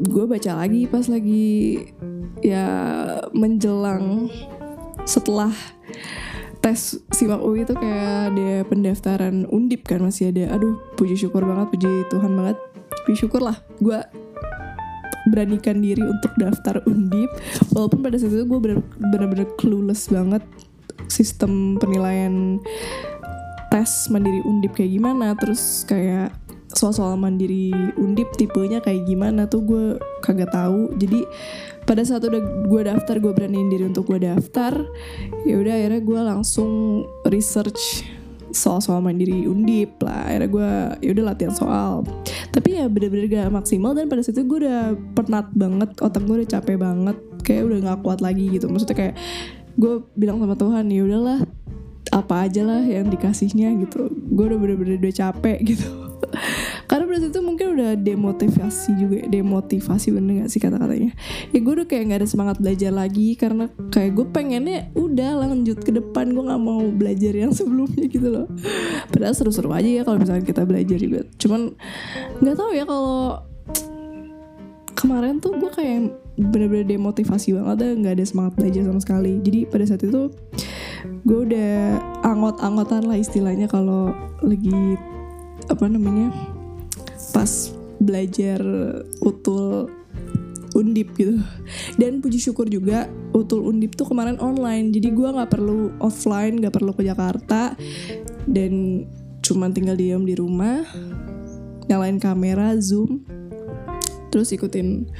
gue 0.00 0.24
baca 0.24 0.64
lagi 0.64 0.88
pas 0.88 1.04
lagi 1.12 1.76
ya 2.40 2.64
menjelang 3.36 4.32
setelah 5.04 5.52
tes 6.60 7.00
simak 7.12 7.40
UI 7.40 7.64
itu 7.64 7.76
kayak 7.76 8.32
ada 8.32 8.50
pendaftaran 8.68 9.44
undip 9.52 9.84
kan 9.84 10.00
masih 10.00 10.32
ada. 10.32 10.56
Aduh 10.56 10.80
puji 10.96 11.16
syukur 11.20 11.44
banget 11.44 11.76
puji 11.76 11.92
Tuhan 12.08 12.32
banget. 12.32 12.56
Puji 13.04 13.16
syukur 13.26 13.44
lah 13.44 13.60
gue 13.80 14.00
beranikan 15.28 15.80
diri 15.80 16.02
untuk 16.02 16.32
daftar 16.36 16.82
undip. 16.88 17.30
Walaupun 17.74 18.00
pada 18.00 18.16
saat 18.16 18.34
itu 18.34 18.44
gue 18.46 18.60
bener-bener 18.98 19.48
clueless 19.60 20.08
banget 20.08 20.42
sistem 21.08 21.76
penilaian 21.80 22.58
tes 23.70 24.10
mandiri 24.10 24.42
undip 24.44 24.74
kayak 24.74 24.92
gimana. 24.96 25.34
Terus 25.38 25.84
kayak 25.86 26.34
soal-soal 26.70 27.18
mandiri 27.18 27.74
undip 27.98 28.30
tipenya 28.38 28.78
kayak 28.78 29.02
gimana 29.06 29.46
tuh 29.50 29.62
gue 29.66 29.84
kagak 30.22 30.54
tahu. 30.54 30.94
Jadi 30.98 31.26
pada 31.86 32.06
saat 32.06 32.22
udah 32.22 32.70
gue 32.70 32.82
daftar 32.86 33.18
gue 33.18 33.32
beraniin 33.34 33.66
diri 33.66 33.90
untuk 33.90 34.06
gue 34.06 34.22
daftar 34.22 34.78
ya 35.42 35.58
udah 35.58 35.74
akhirnya 35.74 36.02
gue 36.06 36.20
langsung 36.22 36.70
research 37.26 38.06
soal-soal 38.50 39.02
mandiri 39.02 39.46
undip 39.46 40.00
lah. 40.02 40.30
Akhirnya 40.30 40.48
gue 40.50 40.70
ya 41.06 41.10
udah 41.14 41.24
latihan 41.34 41.54
soal. 41.54 42.06
Tapi 42.50 42.78
ya 42.78 42.86
bener-bener 42.90 43.26
gak 43.30 43.50
maksimal 43.50 43.94
dan 43.94 44.06
pada 44.06 44.22
saat 44.22 44.38
itu 44.38 44.46
gue 44.46 44.66
udah 44.66 44.94
penat 45.14 45.46
banget 45.54 45.90
otak 45.98 46.22
gue 46.26 46.36
udah 46.42 46.50
capek 46.50 46.76
banget. 46.78 47.16
Kayak 47.42 47.62
udah 47.70 47.78
gak 47.90 47.98
kuat 48.04 48.20
lagi 48.22 48.44
gitu. 48.50 48.66
Maksudnya 48.70 48.96
kayak 48.96 49.14
gue 49.78 49.94
bilang 50.18 50.38
sama 50.42 50.54
Tuhan 50.58 50.84
ya 50.90 51.02
udahlah 51.06 51.40
apa 52.10 52.34
aja 52.50 52.62
lah 52.66 52.82
yang 52.82 53.06
dikasihnya 53.08 53.74
gitu. 53.86 54.10
Gue 54.10 54.44
udah 54.50 54.58
bener-bener 54.58 54.98
udah 54.98 55.14
capek 55.14 55.58
gitu 55.62 55.86
karena 56.90 57.06
pada 57.06 57.22
itu 57.30 57.38
mungkin 57.38 57.78
udah 57.78 57.94
demotivasi 57.94 58.90
juga 58.98 59.22
demotivasi 59.30 60.10
bener 60.10 60.42
gak 60.42 60.50
sih 60.50 60.58
kata-katanya? 60.58 61.14
Ya 61.54 61.58
gue 61.62 61.72
udah 61.78 61.86
kayak 61.86 62.02
gak 62.10 62.18
ada 62.18 62.26
semangat 62.26 62.56
belajar 62.58 62.90
lagi 62.90 63.38
karena 63.38 63.70
kayak 63.94 64.18
gue 64.18 64.26
pengennya 64.26 64.90
udah 64.98 65.46
lanjut 65.46 65.78
ke 65.86 65.94
depan 65.94 66.34
gue 66.34 66.42
nggak 66.50 66.58
mau 66.58 66.82
belajar 66.90 67.30
yang 67.30 67.54
sebelumnya 67.54 68.10
gitu 68.10 68.26
loh. 68.26 68.50
Padahal 69.06 69.38
seru-seru 69.38 69.70
aja 69.70 69.86
ya 69.86 70.02
kalau 70.02 70.18
misalnya 70.18 70.42
kita 70.42 70.66
belajar 70.66 70.98
juga. 70.98 71.22
Cuman 71.38 71.78
nggak 72.42 72.56
tahu 72.58 72.70
ya 72.74 72.82
kalau 72.82 73.38
kemarin 74.98 75.38
tuh 75.38 75.54
gue 75.62 75.70
kayak 75.70 76.10
bener-bener 76.42 76.90
demotivasi 76.90 77.54
banget 77.54 77.86
deh 77.86 77.90
nggak 78.02 78.14
ada 78.18 78.24
semangat 78.26 78.52
belajar 78.58 78.82
sama 78.90 78.98
sekali. 78.98 79.38
Jadi 79.46 79.62
pada 79.70 79.86
saat 79.86 80.02
itu 80.02 80.34
gue 81.22 81.38
udah 81.38 82.02
angot-angotan 82.26 83.06
lah 83.06 83.14
istilahnya 83.14 83.70
kalau 83.70 84.10
lagi 84.42 84.98
apa 85.70 85.86
namanya 85.86 86.34
pas 87.30 87.70
belajar 88.00 88.60
utul 89.22 89.90
undip 90.74 91.14
gitu. 91.18 91.38
Dan 91.98 92.22
puji 92.22 92.38
syukur 92.38 92.70
juga 92.70 93.10
utul 93.34 93.66
undip 93.66 93.94
tuh 93.98 94.06
kemarin 94.10 94.38
online. 94.38 94.94
Jadi 94.94 95.10
gue 95.10 95.28
nggak 95.28 95.50
perlu 95.50 95.94
offline 95.98 96.58
nggak 96.58 96.74
perlu 96.74 96.92
ke 96.94 97.02
Jakarta. 97.06 97.74
Dan 98.46 99.04
cuman 99.40 99.74
tinggal 99.74 99.98
diam 99.98 100.22
di 100.22 100.34
rumah 100.38 100.84
nyalain 101.90 102.22
kamera 102.22 102.78
zoom 102.78 103.26
terus 104.30 104.54
ikutin 104.54 105.10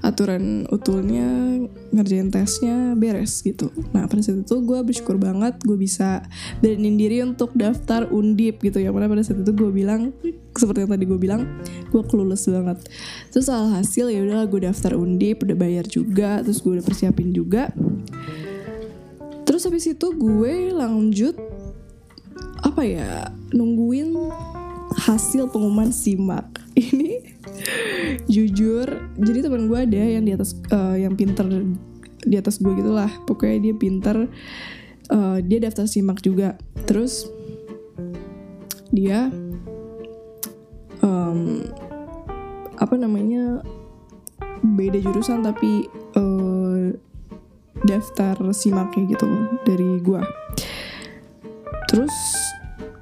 aturan 0.00 0.64
utulnya 0.70 1.58
ngerjain 1.90 2.30
tesnya 2.30 2.94
beres 2.94 3.42
gitu. 3.42 3.68
Nah 3.92 4.06
pada 4.06 4.22
saat 4.22 4.46
itu 4.46 4.56
gue 4.62 4.78
bersyukur 4.80 5.18
banget 5.18 5.58
gue 5.60 5.76
bisa 5.76 6.24
beraniin 6.62 6.96
diri 6.96 7.18
untuk 7.26 7.52
daftar 7.52 8.08
undip 8.08 8.62
gitu 8.62 8.78
ya. 8.78 8.94
Mana 8.94 9.10
pada 9.10 9.26
saat 9.26 9.42
itu 9.42 9.52
gue 9.52 9.70
bilang 9.74 10.14
seperti 10.54 10.86
yang 10.86 10.90
tadi 10.94 11.04
gue 11.04 11.18
bilang 11.20 11.42
gue 11.90 12.02
clueless 12.06 12.46
banget. 12.46 12.78
Terus 13.34 13.50
alhasil 13.50 14.08
ya 14.08 14.22
udah 14.24 14.46
gue 14.46 14.60
daftar 14.64 14.96
undip 14.96 15.42
udah 15.42 15.56
bayar 15.58 15.84
juga 15.84 16.40
terus 16.40 16.62
gue 16.62 16.78
udah 16.78 16.86
persiapin 16.86 17.34
juga. 17.34 17.74
Terus 19.44 19.66
habis 19.66 19.84
itu 19.90 20.06
gue 20.14 20.70
lanjut 20.70 21.34
apa 22.60 22.86
ya 22.86 23.34
nungguin 23.50 24.14
hasil 24.94 25.50
pengumuman 25.50 25.90
simak. 25.90 26.46
Ini 26.78 27.29
jujur 28.28 28.86
jadi 29.16 29.38
teman 29.48 29.68
gue 29.68 29.78
ada 29.80 30.02
yang 30.02 30.24
di 30.28 30.32
atas 30.36 30.56
uh, 30.72 30.96
yang 30.96 31.16
pinter 31.16 31.48
di 32.20 32.36
atas 32.36 32.60
gue 32.60 32.72
gitulah 32.76 33.08
pokoknya 33.24 33.70
dia 33.70 33.74
pinter 33.76 34.16
uh, 35.10 35.38
dia 35.42 35.58
daftar 35.60 35.84
simak 35.90 36.22
juga. 36.22 36.56
Terus 36.86 37.28
dia 38.90 39.30
um, 41.02 41.62
apa 42.80 42.94
namanya 42.96 43.62
beda 44.60 44.98
jurusan 44.98 45.46
tapi 45.46 45.86
uh, 46.18 46.90
daftar 47.86 48.36
simaknya 48.52 49.16
gitu 49.16 49.28
dari 49.64 50.04
gue 50.04 50.20
terus 51.88 52.12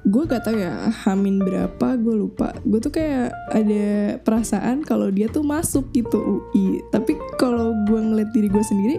gue 0.09 0.23
gak 0.25 0.41
tau 0.41 0.57
ya 0.57 0.89
hamin 1.05 1.37
berapa 1.37 1.87
gue 2.01 2.15
lupa. 2.17 2.57
Gue 2.65 2.81
tuh 2.81 2.89
kayak 2.89 3.29
ada 3.53 4.17
perasaan 4.25 4.81
kalau 4.81 5.13
dia 5.13 5.29
tuh 5.29 5.45
masuk 5.45 5.93
gitu 5.93 6.17
UI 6.17 6.81
tapi 6.89 7.13
kalau 7.37 7.71
gue 7.85 7.99
ngeliat 8.01 8.33
diri 8.33 8.49
gue 8.49 8.63
sendiri 8.65 8.95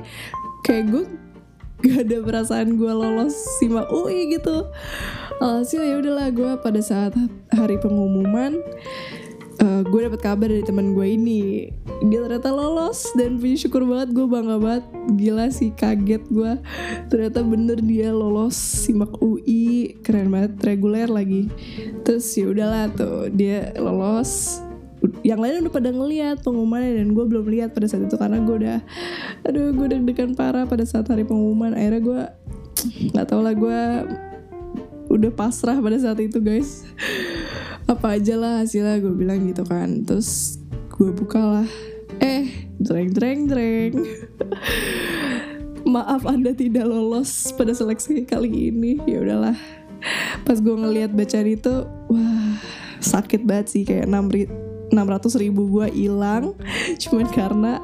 kayak 0.62 0.86
gue 0.88 1.04
gak 1.80 2.06
ada 2.06 2.16
perasaan 2.22 2.78
gue 2.78 2.92
lolos 2.92 3.34
simak 3.58 3.90
UI 3.90 4.38
gitu. 4.38 4.70
Alhasil 5.40 5.80
ya 5.82 5.96
udahlah 5.98 6.28
gue 6.30 6.52
pada 6.60 6.80
saat 6.84 7.16
hari 7.48 7.80
pengumuman 7.80 8.60
uh, 9.60 9.82
gue 9.84 10.00
dapet 10.08 10.20
kabar 10.20 10.48
dari 10.48 10.64
teman 10.64 10.96
gue 10.96 11.06
ini. 11.06 11.68
Dia 12.08 12.24
ternyata 12.24 12.50
lolos 12.50 13.12
dan 13.14 13.36
puji 13.36 13.68
syukur 13.68 13.84
banget 13.84 14.16
gue 14.16 14.26
bangga 14.26 14.56
banget. 14.56 14.84
Gila 15.20 15.46
sih 15.52 15.70
kaget 15.76 16.24
gue. 16.32 16.52
Ternyata 17.12 17.44
bener 17.44 17.78
dia 17.84 18.10
lolos 18.10 18.56
simak 18.56 19.12
UI 19.20 20.00
keren 20.00 20.32
banget 20.32 20.56
reguler 20.64 21.06
lagi. 21.06 21.46
Terus 22.02 22.26
ya 22.32 22.48
udahlah 22.48 22.88
tuh 22.92 23.28
dia 23.30 23.70
lolos. 23.76 24.64
Yang 25.24 25.40
lain 25.40 25.54
udah 25.64 25.72
pada 25.72 25.90
ngeliat 25.96 26.36
pengumumannya 26.44 27.00
dan 27.00 27.16
gue 27.16 27.24
belum 27.24 27.46
lihat 27.48 27.72
pada 27.72 27.88
saat 27.88 28.04
itu 28.04 28.20
karena 28.20 28.36
gue 28.44 28.56
udah 28.60 28.78
aduh 29.48 29.72
gue 29.72 29.86
deg-degan 29.96 30.36
parah 30.36 30.68
pada 30.68 30.84
saat 30.84 31.08
hari 31.08 31.24
pengumuman. 31.24 31.72
Akhirnya 31.72 32.00
gue 32.04 32.20
nggak 33.12 33.26
tau 33.28 33.40
lah 33.44 33.52
gue 33.56 33.80
udah 35.10 35.30
pasrah 35.34 35.76
pada 35.82 35.98
saat 35.98 36.22
itu 36.22 36.38
guys 36.38 36.86
apa 37.90 38.14
aja 38.14 38.38
lah 38.38 38.62
hasilnya 38.62 39.02
gue 39.02 39.10
bilang 39.10 39.50
gitu 39.50 39.66
kan. 39.66 40.06
Terus 40.06 40.62
gue 40.94 41.10
buka 41.10 41.42
lah 41.42 41.68
eh 42.22 42.70
dreng 42.78 43.10
dreng 43.10 43.50
dreng. 43.50 43.92
Maaf 45.94 46.22
anda 46.22 46.54
tidak 46.54 46.86
lolos 46.86 47.50
pada 47.58 47.74
seleksi 47.74 48.22
kali 48.22 48.70
ini. 48.70 49.02
Ya 49.10 49.18
udahlah. 49.26 49.58
Pas 50.46 50.62
gue 50.62 50.70
ngelihat 50.70 51.10
bacaan 51.10 51.50
itu 51.50 51.74
wah 52.06 52.54
sakit 53.02 53.42
banget 53.42 53.66
sih. 53.74 53.82
Kayak 53.82 54.06
enam 54.06 55.06
ratus 55.10 55.34
ribu 55.34 55.66
gue 55.66 55.90
hilang. 55.90 56.54
Cuman 57.02 57.26
karena 57.34 57.82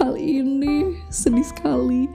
hal 0.00 0.16
ini 0.16 0.96
sedih 1.12 1.44
sekali. 1.44 2.08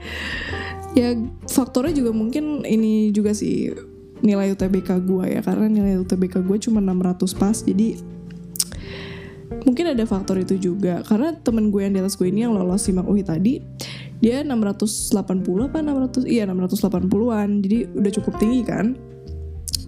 Ya 0.98 1.14
faktornya 1.46 1.92
juga 1.94 2.10
mungkin 2.10 2.66
ini 2.66 3.12
juga 3.12 3.36
sih 3.36 3.76
nilai 4.26 4.50
UTBK 4.50 5.06
gue 5.06 5.38
ya 5.38 5.40
karena 5.46 5.70
nilai 5.70 6.02
UTBK 6.02 6.42
gue 6.42 6.56
cuma 6.58 6.82
600 6.82 7.38
pas 7.38 7.54
jadi 7.62 7.94
mungkin 9.66 9.94
ada 9.94 10.04
faktor 10.06 10.42
itu 10.42 10.58
juga. 10.58 11.02
Karena 11.06 11.34
temen 11.34 11.70
gue 11.70 11.82
yang 11.82 11.94
di 11.94 12.00
atas 12.02 12.18
gue 12.18 12.30
ini 12.30 12.46
yang 12.46 12.54
lolos 12.54 12.86
simak 12.86 13.06
UI 13.06 13.22
tadi 13.22 13.62
dia 14.16 14.40
680 14.40 15.12
apa 15.68 15.76
600 15.84 16.24
iya 16.24 16.48
680-an 16.48 17.48
jadi 17.60 17.78
udah 17.94 18.12
cukup 18.22 18.34
tinggi 18.38 18.62
kan. 18.66 18.98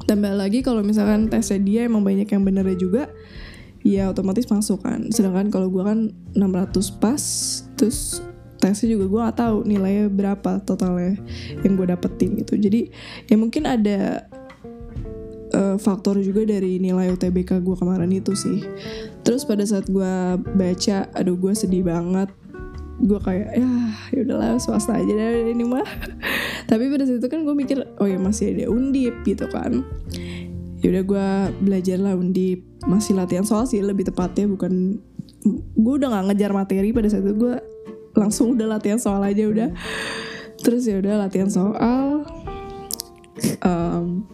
Tambah 0.08 0.34
lagi 0.34 0.64
kalau 0.64 0.80
misalkan 0.80 1.28
tesnya 1.28 1.60
dia 1.60 1.80
emang 1.84 2.00
banyak 2.00 2.28
yang 2.28 2.42
benernya 2.42 2.76
juga 2.76 3.02
ya 3.86 4.10
otomatis 4.10 4.48
masuk 4.50 4.82
kan. 4.82 5.08
Sedangkan 5.14 5.48
kalau 5.48 5.70
gue 5.70 5.82
kan 5.84 6.12
600 6.34 7.00
pas 7.02 7.22
terus 7.78 8.22
tesnya 8.58 8.98
juga 8.98 9.04
gue 9.06 9.20
gak 9.22 9.38
tahu 9.38 9.56
nilainya 9.64 10.10
berapa 10.10 10.62
totalnya 10.66 11.18
yang 11.62 11.78
gue 11.78 11.86
dapetin 11.88 12.38
gitu. 12.42 12.58
Jadi 12.58 12.90
ya 13.30 13.36
mungkin 13.38 13.64
ada 13.64 14.26
uh, 15.54 15.76
faktor 15.80 16.20
juga 16.20 16.44
dari 16.44 16.76
nilai 16.80 17.12
UTBK 17.14 17.62
gue 17.62 17.76
kemarin 17.78 18.10
itu 18.12 18.34
sih. 18.36 18.64
Terus 19.24 19.44
pada 19.44 19.64
saat 19.64 19.88
gue 19.88 20.12
baca 20.42 20.98
aduh 21.14 21.36
gue 21.36 21.52
sedih 21.54 21.86
banget. 21.86 22.28
Gue 22.98 23.20
kayak 23.22 23.54
ya 23.54 23.70
ya 24.10 24.20
udahlah 24.26 24.58
swasta 24.58 24.98
aja 24.98 25.12
deh 25.12 25.54
ini 25.54 25.64
mah. 25.64 25.86
Tapi 26.70 26.90
pada 26.90 27.06
saat 27.06 27.22
itu 27.22 27.28
kan 27.30 27.46
gue 27.46 27.54
mikir 27.54 27.78
oh 28.02 28.08
ya 28.08 28.18
masih 28.18 28.54
ada 28.54 28.68
undip 28.68 29.14
gitu 29.22 29.46
kan. 29.48 29.86
Ya 30.78 30.94
udah 30.94 31.04
gue 31.04 31.26
belajar 31.62 31.98
lah 31.98 32.14
undip. 32.18 32.66
Masih 32.86 33.14
latihan 33.18 33.46
soal 33.46 33.66
sih 33.66 33.82
lebih 33.82 34.06
tepatnya 34.06 34.46
bukan 34.46 34.98
gue 35.78 35.94
udah 35.94 36.10
nggak 36.10 36.24
ngejar 36.34 36.50
materi 36.54 36.90
pada 36.90 37.08
saat 37.10 37.22
itu. 37.26 37.34
Gue 37.38 37.54
langsung 38.14 38.56
udah 38.56 38.78
latihan 38.78 39.00
soal 39.00 39.20
aja 39.24 39.44
udah. 39.48 39.68
Terus 40.62 40.86
ya 40.86 40.98
udah 40.98 41.26
latihan 41.26 41.48
soal 41.48 42.26
um, 43.62 44.26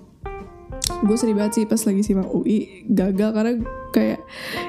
gue 1.05 1.17
sedih 1.17 1.37
banget 1.37 1.53
sih 1.61 1.65
pas 1.69 1.81
lagi 1.85 2.01
simak 2.01 2.29
UI 2.33 2.89
gagal 2.89 3.31
karena 3.37 3.53
kayak 3.93 4.21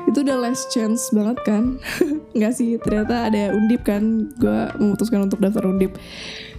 itu 0.05 0.17
udah 0.21 0.37
last 0.37 0.69
chance 0.71 1.09
banget 1.11 1.37
kan. 1.47 1.63
Nggak 2.37 2.53
sih 2.55 2.75
ternyata 2.81 3.31
ada 3.31 3.55
undip 3.55 3.87
kan 3.87 4.29
gue 4.35 4.59
memutuskan 4.79 5.25
untuk 5.25 5.39
daftar 5.39 5.65
undip. 5.67 5.95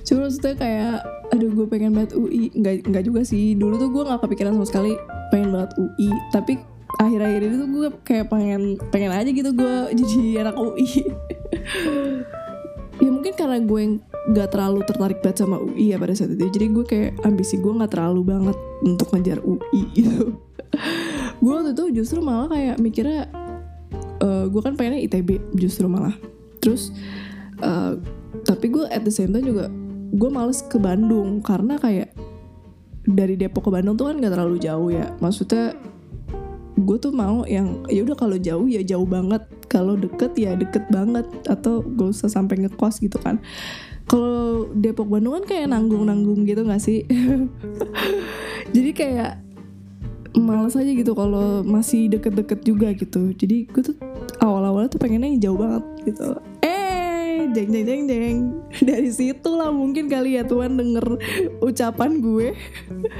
Cuma 0.06 0.30
maksudnya 0.30 0.54
kayak 0.54 0.94
aduh 1.34 1.50
gue 1.50 1.66
pengen 1.66 1.90
banget 1.90 2.14
UI 2.14 2.54
nggak 2.54 2.86
nggak 2.88 3.04
juga 3.04 3.26
sih. 3.26 3.58
Dulu 3.58 3.74
tuh 3.76 3.90
gue 3.90 4.02
nggak 4.06 4.20
kepikiran 4.22 4.54
sama 4.54 4.66
sekali 4.66 4.94
pengen 5.30 5.50
banget 5.52 5.70
UI 5.76 6.08
tapi 6.30 6.54
akhir-akhir 6.96 7.40
ini 7.42 7.56
tuh 7.58 7.68
gue 7.68 7.88
kayak 8.06 8.26
pengen 8.30 8.78
pengen 8.88 9.12
aja 9.12 9.28
gitu 9.28 9.50
gue 9.52 9.76
jadi 9.98 10.46
anak 10.46 10.56
UI 10.56 10.88
ya 12.96 13.10
mungkin 13.12 13.34
karena 13.36 13.58
gue 13.60 13.82
nggak 14.26 14.48
terlalu 14.50 14.80
tertarik 14.88 15.18
banget 15.22 15.44
sama 15.44 15.60
UI 15.62 15.94
ya 15.94 15.96
pada 16.00 16.12
saat 16.16 16.34
itu. 16.34 16.48
Jadi 16.50 16.66
gue 16.72 16.84
kayak 16.84 17.10
ambisi 17.22 17.60
gue 17.60 17.72
nggak 17.72 17.92
terlalu 17.92 18.22
banget 18.26 18.56
untuk 18.82 19.08
ngejar 19.14 19.38
UI 19.44 19.82
gitu. 19.96 20.40
Gue 21.38 21.52
waktu 21.52 21.72
itu 21.76 22.02
justru 22.02 22.18
malah 22.24 22.50
kayak 22.50 22.76
mikirnya 22.80 23.30
uh, 24.24 24.44
gue 24.48 24.60
kan 24.64 24.74
pengennya 24.74 25.04
ITB 25.06 25.54
justru 25.54 25.86
malah. 25.86 26.16
Terus 26.58 26.90
uh, 27.62 28.00
tapi 28.42 28.72
gue 28.72 28.84
at 28.90 29.06
the 29.06 29.12
same 29.12 29.30
time 29.30 29.46
juga 29.46 29.70
gue 30.16 30.30
males 30.30 30.64
ke 30.64 30.78
Bandung 30.80 31.44
karena 31.44 31.78
kayak 31.78 32.10
dari 33.06 33.38
Depok 33.38 33.68
ke 33.68 33.70
Bandung 33.70 33.94
tuh 33.94 34.10
kan 34.10 34.18
gak 34.18 34.34
terlalu 34.34 34.58
jauh 34.58 34.90
ya. 34.90 35.14
Maksudnya 35.22 35.78
gue 36.76 36.96
tuh 37.00 37.12
mau 37.12 37.42
yang 37.48 37.88
ya 37.88 38.04
udah 38.04 38.16
kalau 38.16 38.36
jauh 38.36 38.68
ya 38.68 38.84
jauh 38.84 39.08
banget. 39.08 39.42
Kalau 39.66 39.96
deket 39.96 40.36
ya 40.36 40.52
deket 40.52 40.84
banget. 40.92 41.24
Atau 41.48 41.80
gak 41.82 42.12
usah 42.12 42.28
sampai 42.28 42.64
ngekos 42.64 43.00
gitu 43.00 43.16
kan. 43.18 43.40
Kalau 44.06 44.70
Depok 44.70 45.10
Bandung 45.10 45.34
kan 45.42 45.44
kayak 45.48 45.72
nanggung-nanggung 45.72 46.46
gitu 46.46 46.62
gak 46.62 46.78
sih? 46.78 47.02
Jadi 48.76 48.90
kayak 48.94 49.42
males 50.36 50.76
aja 50.76 50.92
gitu 50.92 51.16
kalau 51.16 51.64
masih 51.64 52.12
deket-deket 52.12 52.60
juga 52.62 52.92
gitu. 52.92 53.32
Jadi 53.32 53.66
gue 53.72 53.82
tuh 53.82 53.96
awal-awalnya 54.44 54.92
tuh 54.92 55.00
pengennya 55.00 55.32
yang 55.32 55.40
jauh 55.40 55.58
banget 55.58 55.84
gitu. 56.04 56.36
Eh 56.60 56.75
jeng 57.56 57.72
jeng 57.72 57.86
jeng 57.88 58.02
jeng 58.04 58.38
dari 58.88 59.08
situ 59.08 59.50
lah 59.56 59.72
mungkin 59.72 60.12
kali 60.12 60.36
ya 60.36 60.44
Tuhan 60.44 60.76
denger 60.76 61.16
ucapan 61.64 62.20
gue. 62.20 62.52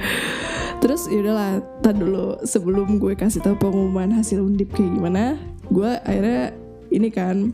Terus 0.85 1.09
yaudahlah 1.09 1.65
tad 1.81 1.97
dulu 1.97 2.37
sebelum 2.45 3.01
gue 3.01 3.17
kasih 3.17 3.41
tahu 3.41 3.57
pengumuman 3.57 4.13
hasil 4.13 4.45
undip 4.45 4.69
kayak 4.77 4.93
gimana 4.93 5.41
gue 5.73 5.89
akhirnya 6.05 6.53
ini 6.93 7.09
kan 7.09 7.49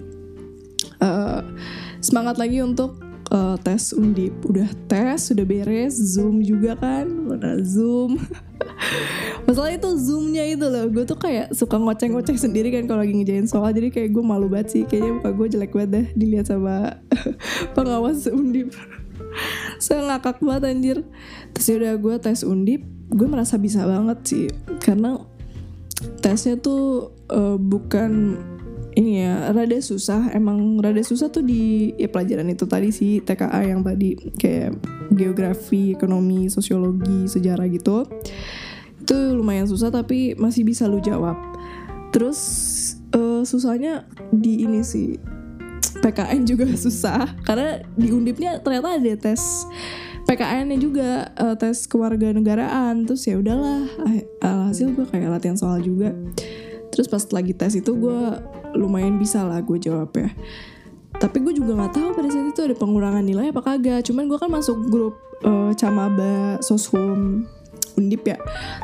uh, 0.99 1.39
semangat 2.03 2.35
lagi 2.35 2.59
untuk 2.59 2.99
uh, 3.31 3.55
tes 3.63 3.95
undip. 3.95 4.35
Udah 4.43 4.67
tes 4.91 5.31
sudah 5.31 5.47
beres 5.47 5.95
zoom 5.95 6.43
juga 6.43 6.75
kan. 6.75 7.07
Mana 7.07 7.63
zoom 7.63 8.19
masalah 9.43 9.71
itu 9.75 9.89
zoomnya 9.99 10.43
itu 10.47 10.65
loh. 10.65 10.87
Gue 10.89 11.03
tuh 11.03 11.19
kayak 11.19 11.51
suka 11.51 11.75
ngoceh-ngoceh 11.75 12.35
sendiri 12.39 12.71
kan 12.71 12.87
kalau 12.87 13.03
lagi 13.03 13.13
ngejain 13.15 13.47
soal 13.47 13.69
jadi 13.75 13.91
kayak 13.91 14.09
gue 14.15 14.23
malu 14.23 14.47
banget 14.47 14.67
sih. 14.79 14.83
Kayaknya 14.87 15.11
muka 15.19 15.29
gue 15.35 15.47
jelek 15.53 15.71
banget 15.75 15.89
deh 15.91 16.05
dilihat 16.15 16.45
sama 16.47 17.01
pengawas 17.75 18.27
undip. 18.31 18.71
Saya 19.83 20.05
ngakak 20.07 20.39
banget 20.39 20.63
anjir. 20.69 20.97
Terus 21.55 21.65
ya 21.67 21.75
udah 21.79 21.93
gue 21.99 22.15
tes 22.23 22.41
undip. 22.47 22.81
Gue 23.11 23.27
merasa 23.27 23.59
bisa 23.59 23.83
banget 23.83 24.19
sih. 24.23 24.45
Karena 24.79 25.19
tesnya 26.19 26.55
tuh 26.59 27.13
uh, 27.31 27.59
bukan 27.59 28.39
ini 28.93 29.25
ya 29.25 29.51
rada 29.51 29.77
susah. 29.81 30.31
Emang 30.31 30.79
rada 30.79 31.01
susah 31.03 31.27
tuh 31.33 31.43
di 31.43 31.91
ya 31.99 32.07
pelajaran 32.07 32.47
itu 32.47 32.63
tadi 32.69 32.89
sih 32.95 33.19
TKA 33.19 33.69
yang 33.69 33.83
tadi. 33.83 34.15
Kayak 34.39 34.79
geografi 35.13 35.93
ekonomi 35.93 36.49
sosiologi 36.49 37.29
sejarah 37.29 37.69
gitu 37.69 38.09
itu 39.03 39.35
lumayan 39.35 39.67
susah 39.67 39.91
tapi 39.91 40.33
masih 40.39 40.63
bisa 40.63 40.87
lu 40.87 41.03
jawab. 41.03 41.35
Terus 42.15 42.39
uh, 43.11 43.43
susahnya 43.43 44.07
di 44.31 44.63
ini 44.63 44.79
sih 44.79 45.19
PKN 45.99 46.47
juga 46.47 46.65
susah. 46.87 47.27
Karena 47.43 47.83
di 47.99 48.09
undipnya 48.15 48.63
ternyata 48.63 48.95
ada 48.95 49.13
tes 49.19 49.67
PKN-nya 50.23 50.77
juga 50.79 51.09
uh, 51.35 51.55
tes 51.59 51.83
kewarganegaraan. 51.91 53.03
Terus 53.03 53.27
ya 53.27 53.35
udahlah 53.35 53.83
hasil 54.71 54.95
gue 54.95 55.05
kayak 55.11 55.35
latihan 55.35 55.59
soal 55.59 55.83
juga. 55.83 56.15
Terus 56.95 57.11
pas 57.11 57.27
lagi 57.35 57.51
tes 57.51 57.75
itu 57.75 57.91
gue 57.91 58.19
lumayan 58.73 59.19
bisa 59.19 59.43
lah 59.43 59.61
gue 59.61 59.77
jawab 59.77 60.09
ya 60.17 60.33
tapi 61.21 61.39
gue 61.45 61.53
juga 61.55 61.77
nggak 61.77 61.93
tahu 61.93 62.09
pada 62.17 62.27
saat 62.27 62.51
itu 62.51 62.61
ada 62.65 62.75
pengurangan 62.75 63.23
nilai 63.23 63.53
apa 63.53 63.61
kagak. 63.61 64.03
Cuman 64.03 64.27
gue 64.27 64.35
kan 64.35 64.49
masuk 64.49 64.75
grup 64.91 65.15
uh, 65.45 65.71
camaba 65.77 66.57
soshum 66.59 67.45
undip 67.95 68.25
ya. 68.25 68.37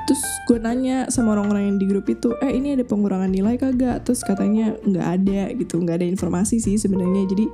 Terus 0.05 0.21
gue 0.45 0.57
nanya 0.61 1.09
sama 1.09 1.33
orang-orang 1.37 1.73
yang 1.73 1.77
di 1.81 1.85
grup 1.89 2.05
itu 2.09 2.33
eh 2.43 2.53
ini 2.53 2.77
ada 2.77 2.85
pengurangan 2.85 3.29
nilai 3.29 3.55
kagak? 3.57 4.05
Terus 4.05 4.21
katanya 4.21 4.75
nggak 4.85 5.07
ada 5.07 5.41
gitu. 5.55 5.81
Nggak 5.81 6.03
ada 6.03 6.07
informasi 6.07 6.61
sih 6.61 6.75
sebenarnya. 6.77 7.25
Jadi 7.25 7.45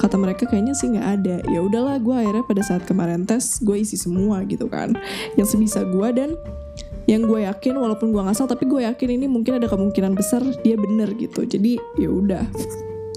kata 0.00 0.16
mereka 0.16 0.48
kayaknya 0.48 0.74
sih 0.76 0.92
nggak 0.92 1.08
ada. 1.20 1.36
Ya 1.50 1.60
udahlah 1.60 1.98
gue 2.00 2.14
akhirnya 2.14 2.44
pada 2.46 2.62
saat 2.64 2.82
kemarin 2.88 3.28
tes 3.28 3.60
gue 3.60 3.76
isi 3.80 3.98
semua 3.98 4.40
gitu 4.48 4.66
kan. 4.68 4.96
Yang 5.36 5.56
sebisa 5.56 5.84
gue 5.84 6.08
dan 6.14 6.30
yang 7.10 7.26
gue 7.26 7.42
yakin 7.42 7.74
walaupun 7.74 8.14
gue 8.14 8.22
ngasal 8.22 8.46
tapi 8.46 8.62
gue 8.70 8.86
yakin 8.86 9.18
ini 9.18 9.26
mungkin 9.26 9.58
ada 9.58 9.66
kemungkinan 9.66 10.14
besar 10.14 10.42
dia 10.62 10.78
bener 10.78 11.10
gitu. 11.18 11.42
Jadi 11.42 11.78
ya 11.98 12.08
udah 12.08 12.46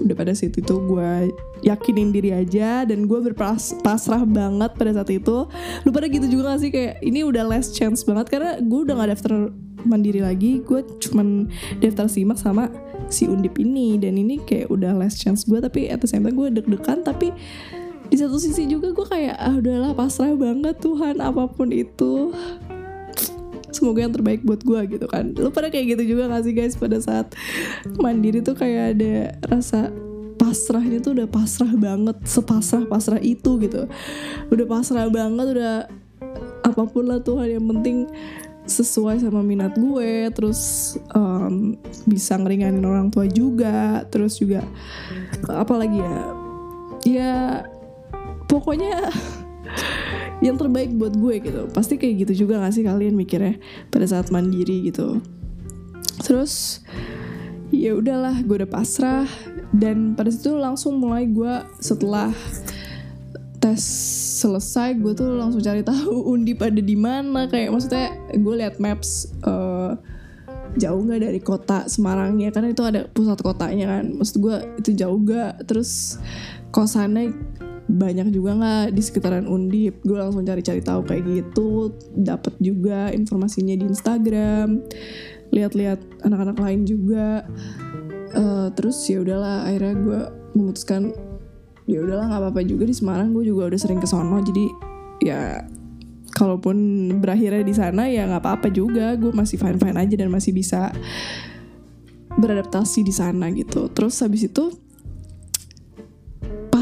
udah 0.04 0.14
pada 0.16 0.32
saat 0.36 0.52
itu 0.52 0.74
gue 0.76 1.32
yakinin 1.64 2.12
diri 2.12 2.34
aja 2.36 2.84
dan 2.84 3.08
gue 3.08 3.18
berpasrah 3.32 4.24
banget 4.28 4.76
pada 4.76 4.90
saat 5.00 5.10
itu. 5.12 5.48
Lu 5.86 5.90
pada 5.94 6.06
gitu 6.10 6.26
juga 6.28 6.54
gak 6.54 6.60
sih? 6.60 6.70
Kayak 6.72 7.00
ini 7.00 7.24
udah 7.24 7.44
last 7.48 7.72
chance 7.72 8.04
banget 8.04 8.28
karena 8.28 8.60
gue 8.60 8.80
udah 8.84 8.94
gak 9.00 9.10
daftar 9.16 9.32
mandiri 9.86 10.20
lagi. 10.20 10.60
Gue 10.60 10.84
cuman 11.00 11.48
daftar 11.80 12.06
simak 12.10 12.36
sama 12.36 12.68
si 13.08 13.30
undip 13.30 13.56
ini 13.56 13.96
dan 13.96 14.18
ini 14.18 14.42
kayak 14.42 14.68
udah 14.68 14.92
last 14.96 15.22
chance 15.22 15.46
gue 15.46 15.62
tapi 15.62 15.86
at 15.86 16.02
the 16.02 16.08
same 16.10 16.26
time 16.26 16.34
gue 16.34 16.50
deg-degan 16.50 17.06
tapi 17.06 17.30
di 18.06 18.16
satu 18.18 18.38
sisi 18.38 18.70
juga 18.70 18.94
gue 18.94 19.06
kayak 19.06 19.36
ah 19.38 19.54
udahlah 19.58 19.92
pasrah 19.94 20.34
banget 20.34 20.78
Tuhan 20.78 21.18
apa 21.18 21.50
pun 21.50 21.74
itu 21.74 22.30
semoga 23.76 24.00
yang 24.00 24.14
terbaik 24.16 24.40
buat 24.40 24.64
gue 24.64 24.80
gitu 24.96 25.06
kan. 25.06 25.36
Lu 25.36 25.52
pada 25.52 25.68
kayak 25.68 25.96
gitu 25.96 26.16
juga 26.16 26.32
gak 26.32 26.48
sih 26.48 26.54
guys 26.56 26.74
pada 26.74 26.96
saat 26.96 27.36
mandiri 28.00 28.40
tuh 28.40 28.56
kayak 28.56 28.96
ada 28.96 29.12
rasa 29.44 29.92
pasrahnya 30.40 31.00
tuh 31.04 31.16
udah 31.16 31.28
pasrah 31.28 31.72
banget 31.76 32.16
sepasrah 32.24 32.88
pasrah 32.88 33.20
itu 33.20 33.60
gitu. 33.60 33.84
Udah 34.48 34.66
pasrah 34.66 35.08
banget 35.12 35.46
udah 35.52 35.74
apa 36.64 36.82
pun 36.88 37.04
lah 37.06 37.20
Tuhan 37.20 37.60
yang 37.60 37.66
penting 37.76 38.08
sesuai 38.66 39.22
sama 39.22 39.46
minat 39.46 39.78
gue 39.78 40.26
terus 40.34 40.94
um, 41.14 41.78
bisa 42.02 42.34
ngeringanin 42.34 42.82
orang 42.82 43.14
tua 43.14 43.30
juga 43.30 44.02
terus 44.10 44.42
juga 44.42 44.66
apalagi 45.46 46.02
ya 46.02 46.18
ya 47.06 47.34
pokoknya 48.50 49.14
yang 50.44 50.60
terbaik 50.60 50.92
buat 50.92 51.16
gue 51.16 51.34
gitu. 51.40 51.62
Pasti 51.72 51.96
kayak 51.96 52.26
gitu 52.26 52.46
juga 52.46 52.60
gak 52.60 52.74
sih 52.76 52.84
kalian 52.84 53.16
mikirnya 53.16 53.56
pada 53.88 54.04
saat 54.04 54.28
mandiri 54.28 54.88
gitu. 54.88 55.24
Terus 56.20 56.84
ya 57.72 57.96
udahlah 57.96 58.44
gue 58.44 58.64
udah 58.64 58.70
pasrah. 58.70 59.28
Dan 59.72 60.14
pada 60.14 60.32
situ 60.32 60.56
langsung 60.56 61.00
mulai 61.00 61.28
gue 61.28 61.64
setelah 61.80 62.32
tes 63.56 63.82
selesai 64.36 65.00
gue 65.00 65.16
tuh 65.16 65.32
langsung 65.40 65.64
cari 65.64 65.80
tahu 65.80 66.24
undi 66.36 66.52
pada 66.52 66.80
di 66.80 66.96
mana. 66.96 67.48
Kayak 67.48 67.72
maksudnya 67.72 68.06
gue 68.36 68.54
liat 68.60 68.76
maps 68.76 69.32
uh, 69.48 69.96
jauh 70.76 71.00
nggak 71.00 71.24
dari 71.24 71.40
kota 71.40 71.88
Semarangnya 71.88 72.52
karena 72.52 72.76
itu 72.76 72.84
ada 72.84 73.08
pusat 73.08 73.40
kotanya 73.40 73.98
kan. 73.98 74.04
Maksud 74.20 74.36
gue 74.44 74.56
itu 74.84 74.90
jauh 74.92 75.16
gak 75.24 75.64
terus 75.64 76.20
kosannya 76.68 77.32
banyak 77.86 78.34
juga 78.34 78.58
nggak 78.58 78.84
di 78.98 79.02
sekitaran 79.02 79.46
Undip? 79.46 80.02
Gue 80.02 80.18
langsung 80.18 80.42
cari-cari 80.42 80.82
tahu 80.82 81.06
kayak 81.06 81.22
gitu. 81.26 81.94
Dapat 82.18 82.58
juga 82.58 83.14
informasinya 83.14 83.78
di 83.78 83.86
Instagram. 83.86 84.82
Lihat-lihat 85.54 86.26
anak-anak 86.26 86.58
lain 86.58 86.82
juga. 86.82 87.46
Uh, 88.36 88.68
terus 88.74 89.00
ya 89.06 89.22
udahlah 89.22 89.70
akhirnya 89.70 89.94
gue 89.96 90.20
memutuskan 90.58 91.14
ya 91.86 92.02
udahlah 92.02 92.26
nggak 92.26 92.42
apa-apa 92.42 92.60
juga 92.66 92.84
di 92.90 92.94
Semarang. 92.94 93.30
Gue 93.30 93.46
juga 93.46 93.70
udah 93.70 93.78
sering 93.78 94.02
ke 94.02 94.08
sono 94.10 94.42
jadi 94.42 94.66
ya 95.22 95.40
kalaupun 96.36 96.76
berakhirnya 97.22 97.64
di 97.64 97.72
sana 97.72 98.10
ya 98.10 98.26
nggak 98.26 98.42
apa-apa 98.42 98.68
juga. 98.74 99.14
Gue 99.14 99.30
masih 99.30 99.62
fine 99.62 99.78
fine 99.78 99.94
aja 99.94 100.14
dan 100.18 100.28
masih 100.34 100.50
bisa 100.50 100.90
beradaptasi 102.34 103.06
di 103.06 103.14
sana 103.14 103.46
gitu. 103.54 103.88
Terus 103.94 104.18
habis 104.20 104.50
itu 104.50 104.74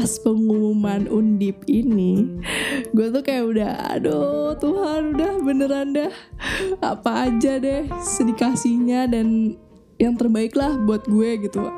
pas 0.05 0.21
pengumuman 0.21 1.09
undip 1.09 1.65
ini 1.65 2.29
gue 2.93 3.09
tuh 3.09 3.25
kayak 3.25 3.41
udah 3.41 3.73
aduh 3.97 4.53
Tuhan 4.61 5.17
udah 5.17 5.31
beneran 5.41 5.97
dah. 5.97 6.13
Apa 6.77 7.25
aja 7.25 7.57
deh 7.57 7.89
sedikasinya 8.05 9.09
dan 9.09 9.57
yang 9.97 10.13
terbaik 10.13 10.53
lah 10.53 10.77
buat 10.77 11.09
gue 11.09 11.41
gitu. 11.41 11.73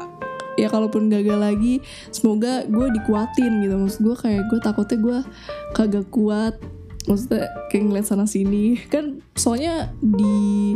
Ya 0.59 0.67
kalaupun 0.67 1.07
gagal 1.07 1.39
lagi 1.39 1.79
semoga 2.11 2.67
gue 2.67 2.87
dikuatin 2.99 3.63
gitu. 3.63 3.79
Maksud 3.79 4.01
gue 4.03 4.15
kayak 4.19 4.43
gue 4.51 4.59
takutnya 4.59 4.97
gue 4.99 5.19
kagak 5.71 6.11
kuat. 6.11 6.59
Maksudnya 7.07 7.47
kayak 7.71 7.83
ngeliat 7.87 8.07
sana 8.11 8.27
sini. 8.27 8.75
Kan 8.91 9.23
soalnya 9.39 9.95
di 10.03 10.75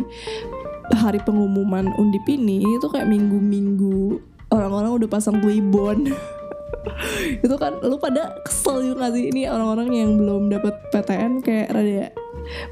hari 0.95 1.19
pengumuman 1.19 1.91
undip 1.99 2.23
ini 2.31 2.63
itu 2.63 2.87
kayak 2.87 3.11
minggu-minggu 3.11 4.23
orang-orang 4.55 5.03
udah 5.03 5.09
pasang 5.11 5.43
plebon 5.43 6.07
itu 7.45 7.55
kan 7.57 7.77
lu 7.81 7.97
pada 8.01 8.35
kesel 8.45 8.85
juga 8.85 9.07
gak 9.07 9.13
sih? 9.17 9.29
Ini 9.29 9.51
orang-orang 9.51 9.89
yang 9.93 10.09
belum 10.17 10.49
dapat 10.49 10.75
PTN 10.91 11.41
kayak 11.45 11.67
rada 11.73 12.09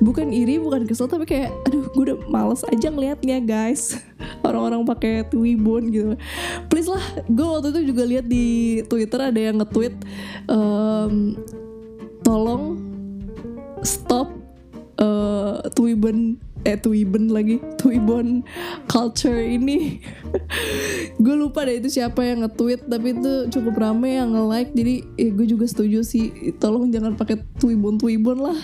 bukan 0.01 0.33
iri 0.33 0.57
bukan 0.57 0.85
kesel 0.89 1.05
tapi 1.05 1.29
kayak 1.29 1.53
aduh 1.69 1.85
gue 1.93 2.03
udah 2.11 2.17
males 2.27 2.65
aja 2.67 2.89
ngeliatnya 2.89 3.37
guys. 3.43 4.01
Orang-orang 4.47 4.83
pakai 4.87 5.27
Twibbon 5.27 5.93
gitu. 5.93 6.13
Please 6.67 6.89
lah 6.89 7.03
gue 7.27 7.47
waktu 7.47 7.69
itu 7.75 7.81
juga 7.93 8.03
lihat 8.07 8.25
di 8.25 8.79
Twitter 8.87 9.19
ada 9.19 9.39
yang 9.39 9.61
nge-tweet 9.61 9.95
um, 10.49 11.37
tolong 12.23 12.79
stop 13.83 14.31
uh, 14.99 15.63
Twibbon 15.73 16.39
eh 16.67 16.75
Twibbon 16.75 17.31
lagi. 17.31 17.63
Twibbon 17.79 18.43
culture 18.91 19.39
ini. 19.39 20.03
Gue 21.23 21.35
lupa 21.35 21.63
deh 21.63 21.79
itu 21.79 21.87
siapa 21.91 22.23
yang 22.23 22.43
nge-tweet 22.43 22.87
tapi 22.91 23.15
itu 23.15 23.33
cukup 23.51 23.79
rame 23.79 24.19
yang 24.19 24.35
nge-like. 24.35 24.71
Jadi 24.75 24.95
eh, 25.15 25.31
gue 25.31 25.47
juga 25.47 25.65
setuju 25.67 26.03
sih. 26.03 26.55
Tolong 26.59 26.91
jangan 26.91 27.15
pakai 27.15 27.39
Twibbon 27.59 27.95
Twibbon 27.95 28.39
lah. 28.43 28.59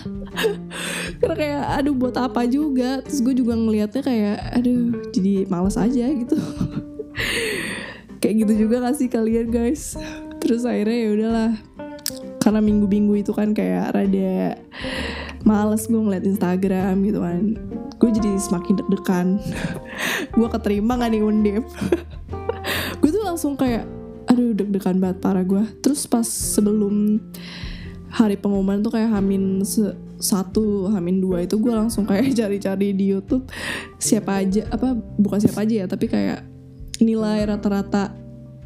Karena 1.20 1.36
kayak 1.36 1.62
aduh 1.82 1.94
buat 1.96 2.16
apa 2.20 2.44
juga? 2.44 3.00
Terus 3.04 3.20
gue 3.24 3.34
juga 3.36 3.56
ngelihatnya 3.56 4.02
kayak 4.04 4.36
aduh 4.60 4.92
jadi 5.12 5.48
males 5.48 5.76
aja 5.80 6.06
gitu. 6.10 6.36
Kayak 8.16 8.48
gitu 8.48 8.66
juga 8.66 8.80
gak 8.80 8.96
sih 8.96 9.12
kalian 9.12 9.52
guys? 9.52 9.94
Terus 10.40 10.64
akhirnya 10.64 10.98
ya 10.98 11.08
udahlah. 11.14 11.52
Karena 12.40 12.64
minggu-minggu 12.64 13.12
itu 13.22 13.30
kan 13.36 13.52
kayak 13.52 13.92
rada 13.92 14.56
males 15.46 15.86
gue 15.86 16.00
ngeliat 16.00 16.26
Instagram 16.26 17.06
gitu 17.06 17.22
kan 17.22 17.54
gue 17.96 18.10
jadi 18.12 18.30
semakin 18.36 18.74
deg-degan. 18.82 19.26
Gue 20.36 20.48
keterima 20.52 21.00
gak 21.00 21.10
nih 21.12 21.22
undip? 21.24 21.64
Gue 23.00 23.10
tuh 23.10 23.24
langsung 23.24 23.56
kayak 23.56 23.88
aduh 24.26 24.52
deg-degan 24.52 25.00
banget 25.00 25.18
parah 25.22 25.44
gue. 25.44 25.64
Terus 25.80 26.04
pas 26.04 26.26
sebelum 26.26 27.20
hari 28.12 28.36
pengumuman 28.40 28.80
tuh 28.80 28.96
kayak 28.96 29.12
hamin 29.12 29.60
satu 30.16 30.88
hamin 30.88 31.20
dua 31.20 31.44
itu 31.44 31.60
gue 31.60 31.72
langsung 31.72 32.08
kayak 32.08 32.32
cari-cari 32.38 32.96
di 32.96 33.12
YouTube 33.12 33.44
siapa 34.00 34.40
aja 34.40 34.64
apa 34.72 34.96
bukan 34.96 35.36
siapa 35.36 35.68
aja 35.68 35.84
ya 35.84 35.86
tapi 35.86 36.08
kayak 36.08 36.40
nilai 37.04 37.44
rata-rata 37.44 38.16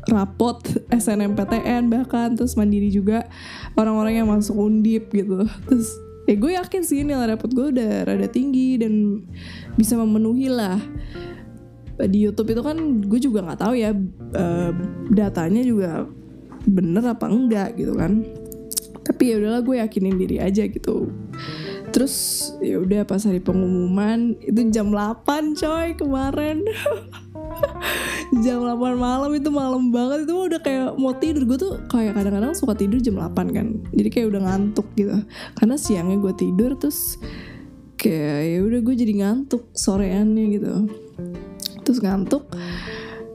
rapot 0.06 0.62
SNMPTN 1.02 1.90
bahkan 1.90 2.38
terus 2.38 2.54
mandiri 2.54 2.88
juga 2.88 3.26
orang-orang 3.74 4.22
yang 4.22 4.28
masuk 4.30 4.56
undip 4.56 5.12
gitu. 5.12 5.44
Terus 5.68 5.90
ya 6.30 6.38
gue 6.38 6.52
yakin 6.54 6.82
sih 6.86 7.02
nilai 7.02 7.34
rapot 7.34 7.50
gue 7.50 7.74
udah 7.74 8.06
rada 8.06 8.30
tinggi 8.30 8.78
dan 8.78 9.26
bisa 9.74 9.98
memenuhi 9.98 10.46
lah. 10.46 10.78
Di 12.00 12.18
YouTube 12.22 12.54
itu 12.54 12.62
kan 12.62 12.78
gue 13.02 13.18
juga 13.18 13.42
nggak 13.44 13.60
tahu 13.60 13.74
ya 13.74 13.90
uh, 14.38 14.70
datanya 15.10 15.60
juga 15.66 16.06
bener 16.64 17.02
apa 17.02 17.26
enggak 17.26 17.74
gitu 17.74 17.98
kan. 17.98 18.22
Tapi 19.02 19.22
ya 19.26 19.42
udahlah 19.42 19.62
gue 19.66 19.76
yakinin 19.82 20.16
diri 20.16 20.38
aja 20.38 20.70
gitu. 20.70 21.10
Terus 21.90 22.14
ya 22.62 22.78
udah 22.78 23.02
pas 23.02 23.26
hari 23.26 23.42
pengumuman 23.42 24.38
itu 24.38 24.70
jam 24.70 24.94
8 24.94 25.58
coy 25.58 25.98
kemarin 25.98 26.62
jam 28.44 28.62
8 28.62 28.96
malam 28.96 29.30
itu 29.34 29.48
malam 29.50 29.90
banget. 29.90 30.24
Itu 30.28 30.34
udah 30.36 30.60
kayak 30.62 30.96
mau 30.96 31.12
tidur. 31.16 31.42
Gue 31.46 31.58
tuh 31.58 31.72
kayak 31.90 32.16
kadang-kadang 32.16 32.52
suka 32.54 32.74
tidur 32.78 32.98
jam 33.02 33.18
8 33.18 33.56
kan. 33.56 33.66
Jadi 33.92 34.08
kayak 34.08 34.26
udah 34.30 34.40
ngantuk 34.46 34.86
gitu. 34.94 35.16
Karena 35.58 35.76
siangnya 35.76 36.16
gue 36.18 36.32
tidur 36.34 36.78
terus 36.78 37.18
kayak 38.00 38.38
ya 38.48 38.58
udah 38.64 38.80
gue 38.80 38.94
jadi 38.96 39.12
ngantuk 39.24 39.68
soreannya 39.76 40.44
gitu. 40.56 40.72
Terus 41.84 41.98
ngantuk 42.00 42.48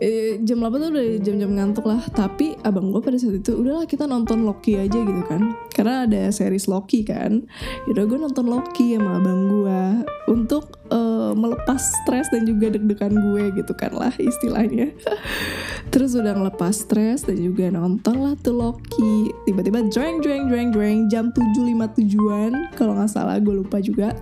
eh, 0.06 0.38
jam 0.46 0.62
8 0.62 0.70
tuh 0.78 0.90
udah 0.94 1.08
jam-jam 1.18 1.52
ngantuk 1.58 1.86
lah. 1.90 2.02
Tapi 2.14 2.54
abang 2.62 2.94
gue 2.94 3.02
pada 3.02 3.18
saat 3.18 3.42
itu 3.42 3.58
udahlah 3.58 3.90
kita 3.90 4.06
nonton 4.06 4.46
Loki 4.46 4.78
aja 4.78 4.94
gitu 5.02 5.24
kan. 5.26 5.58
Karena 5.74 6.06
ada 6.06 6.30
series 6.30 6.70
Loki 6.70 7.02
kan. 7.02 7.42
Yaudah 7.90 8.06
gue 8.06 8.20
nonton 8.22 8.46
Loki 8.46 8.94
sama 8.94 9.18
abang 9.18 9.42
gue 9.50 9.82
untuk 10.30 10.78
uh, 10.94 11.34
melepas 11.34 11.82
stres 11.82 12.30
dan 12.30 12.46
juga 12.46 12.70
deg-degan 12.78 13.14
gue 13.18 13.44
gitu 13.58 13.74
kan 13.74 13.92
lah 13.98 14.14
istilahnya. 14.22 14.94
Terus 15.94 16.14
udah 16.14 16.38
ngelepas 16.38 16.86
stres 16.86 17.26
dan 17.26 17.42
juga 17.42 17.74
nonton 17.74 18.22
lah 18.22 18.38
tuh 18.38 18.54
Loki. 18.54 19.34
Tiba-tiba 19.50 19.90
jreng 19.90 20.22
jreng 20.22 20.46
jreng 20.52 20.70
jreng 20.70 21.00
jam 21.10 21.34
7.57an 21.34 22.78
kalau 22.78 22.94
nggak 22.94 23.10
salah 23.10 23.42
gue 23.42 23.58
lupa 23.58 23.82
juga. 23.82 24.14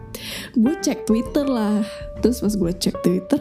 Gue 0.55 0.79
cek 0.79 1.03
Twitter 1.03 1.43
lah. 1.43 1.83
Terus 2.23 2.39
pas 2.39 2.55
gue 2.55 2.71
cek 2.71 3.03
Twitter 3.03 3.39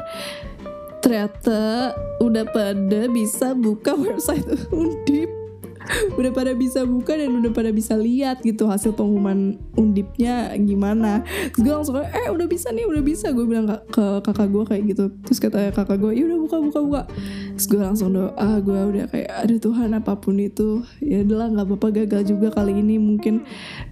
ternyata 1.03 1.93
udah 2.23 2.47
pada 2.49 3.11
bisa 3.11 3.53
buka 3.59 3.93
website 4.07 4.47
undip. 4.71 5.29
Udah 6.15 6.31
pada 6.31 6.55
bisa 6.55 6.87
buka 6.87 7.19
dan 7.19 7.43
udah 7.43 7.51
pada 7.51 7.75
bisa 7.75 7.99
lihat 7.99 8.39
gitu 8.47 8.71
hasil 8.71 8.95
pengumuman 8.95 9.59
undipnya 9.75 10.55
gimana. 10.55 11.27
Terus 11.53 11.59
gue 11.59 11.73
langsung 11.75 11.99
eh 11.99 12.31
udah 12.31 12.47
bisa 12.47 12.71
nih 12.71 12.87
udah 12.87 13.03
bisa. 13.03 13.35
Gue 13.35 13.51
bilang 13.51 13.67
ke, 13.67 14.23
kakak 14.23 14.49
gue 14.55 14.63
kayak 14.63 14.83
gitu. 14.95 15.05
Terus 15.27 15.43
kata 15.43 15.75
kakak 15.75 15.99
gue 15.99 16.15
ya 16.15 16.31
udah 16.31 16.39
buka 16.39 16.57
buka 16.63 16.79
buka. 16.87 17.03
Terus 17.59 17.67
gue 17.67 17.81
langsung 17.83 18.15
doa 18.15 18.51
gue 18.63 18.81
udah 18.95 19.05
kayak 19.11 19.31
ada 19.35 19.55
Tuhan 19.59 19.91
apa 19.99 20.15
pun 20.23 20.39
itu 20.39 20.87
ya 21.03 21.27
adalah 21.27 21.51
nggak 21.51 21.67
apa-apa 21.67 21.89
gagal 22.07 22.23
juga 22.31 22.55
kali 22.55 22.79
ini 22.79 23.03
mungkin 23.03 23.43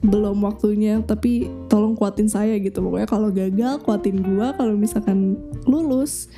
belum 0.07 0.47
waktunya 0.47 1.03
tapi 1.03 1.51
tolong 1.67 1.99
kuatin 1.99 2.31
saya 2.31 2.55
gitu. 2.63 2.87
Pokoknya 2.87 3.11
kalau 3.11 3.35
gagal 3.35 3.83
kuatin 3.83 4.23
gue 4.23 4.47
kalau 4.55 4.79
misalkan 4.79 5.35
lulus 5.67 6.31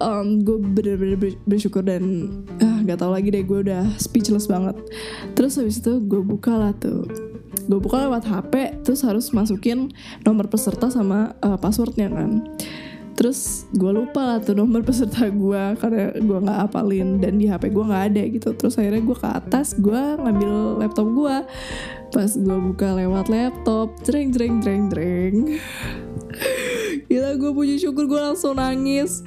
um, 0.00 0.40
gue 0.40 0.56
bener-bener 0.56 1.36
bersyukur 1.44 1.84
dan 1.84 2.30
ah 2.62 2.80
gak 2.86 3.02
tau 3.02 3.12
lagi 3.12 3.28
deh 3.28 3.44
gue 3.44 3.58
udah 3.68 3.98
speechless 4.00 4.48
banget. 4.48 4.78
Terus 5.36 5.58
habis 5.58 5.82
itu 5.82 6.00
gue 6.00 6.22
buka 6.22 6.54
lah 6.54 6.72
tuh. 6.76 7.04
Gue 7.68 7.78
buka 7.78 8.08
lewat 8.08 8.26
HP 8.26 8.82
terus 8.82 9.04
harus 9.04 9.30
masukin 9.30 9.92
nomor 10.24 10.48
peserta 10.48 10.88
sama 10.88 11.36
uh, 11.44 11.58
passwordnya 11.58 12.08
kan. 12.08 12.42
Terus 13.12 13.68
gue 13.76 13.92
lupa 13.92 14.24
lah 14.24 14.38
tuh 14.40 14.56
nomor 14.56 14.80
peserta 14.88 15.28
gue 15.28 15.62
karena 15.78 16.16
gue 16.16 16.38
nggak 16.42 16.60
apalin 16.72 17.20
dan 17.20 17.36
di 17.36 17.46
HP 17.46 17.70
gue 17.70 17.84
nggak 17.84 18.04
ada 18.14 18.22
gitu. 18.30 18.48
Terus 18.56 18.80
akhirnya 18.80 19.02
gue 19.04 19.16
ke 19.18 19.28
atas 19.28 19.76
gue 19.76 20.00
ngambil 20.16 20.80
laptop 20.80 21.08
gue 21.12 21.36
pas 22.12 22.28
gue 22.28 22.58
buka 22.60 22.88
lewat 22.92 23.32
laptop 23.32 23.96
jreng 24.04 24.28
jreng 24.28 24.60
jreng 24.60 24.92
jreng 24.92 25.36
Gila 27.06 27.38
gue 27.38 27.50
puji 27.50 27.76
syukur 27.82 28.06
gue 28.06 28.20
langsung 28.20 28.58
nangis. 28.58 29.24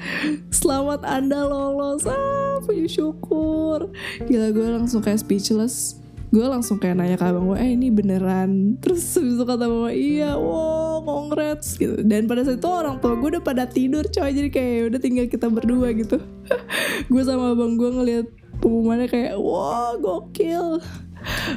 Selamat 0.54 1.04
anda 1.04 1.44
lolos. 1.44 2.06
Ah, 2.08 2.60
Puji 2.64 2.88
syukur. 2.88 3.92
Gila 4.26 4.52
gue 4.56 4.68
langsung 4.76 5.04
kayak 5.04 5.24
speechless. 5.24 6.00
Gue 6.34 6.44
langsung 6.44 6.82
kayak 6.82 7.00
nanya 7.00 7.16
ke 7.16 7.24
abang 7.24 7.48
gue 7.48 7.58
eh 7.62 7.80
ini 7.80 7.88
beneran? 7.94 8.76
Terus 8.84 9.16
itu 9.16 9.44
kata 9.48 9.72
bapak 9.72 9.94
iya 9.96 10.36
wow 10.36 11.00
congrats 11.06 11.80
gitu. 11.80 12.02
Dan 12.04 12.28
pada 12.28 12.44
saat 12.44 12.60
itu 12.60 12.68
orang 12.68 13.00
tua 13.00 13.16
gue 13.16 13.40
udah 13.40 13.44
pada 13.46 13.64
tidur 13.64 14.04
coy. 14.10 14.32
Jadi 14.36 14.50
kayak 14.52 14.72
ya 14.76 14.84
udah 14.92 15.00
tinggal 15.00 15.26
kita 15.32 15.48
berdua 15.48 15.96
gitu. 15.96 16.20
Gue 17.12 17.22
sama 17.24 17.54
abang 17.54 17.78
gue 17.78 17.88
ngeliat 17.88 18.28
pengumumannya 18.60 19.08
kayak 19.08 19.34
wow 19.38 19.94
gokil 20.00 20.82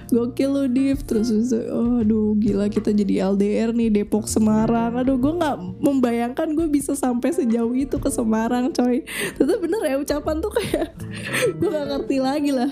gokil 0.09 0.51
lu 0.51 0.65
Div. 0.71 0.99
Terus 1.05 1.31
oh, 1.71 2.01
aduh 2.03 2.35
gila 2.39 2.67
kita 2.69 2.93
jadi 2.93 3.31
LDR 3.33 3.71
nih 3.73 3.89
Depok 4.03 4.27
Semarang. 4.27 4.97
Aduh 4.99 5.21
gue 5.21 5.33
nggak 5.33 5.57
membayangkan 5.81 6.55
gue 6.57 6.67
bisa 6.69 6.93
sampai 6.97 7.33
sejauh 7.33 7.73
itu 7.75 7.97
ke 8.01 8.11
Semarang 8.11 8.73
coy. 8.73 9.05
Tapi 9.37 9.55
bener 9.61 9.81
ya 9.85 9.97
ucapan 10.01 10.37
tuh 10.41 10.53
kayak 10.53 10.95
gue 11.59 11.69
gak 11.69 11.87
ngerti 11.89 12.17
lagi 12.19 12.51
lah. 12.53 12.71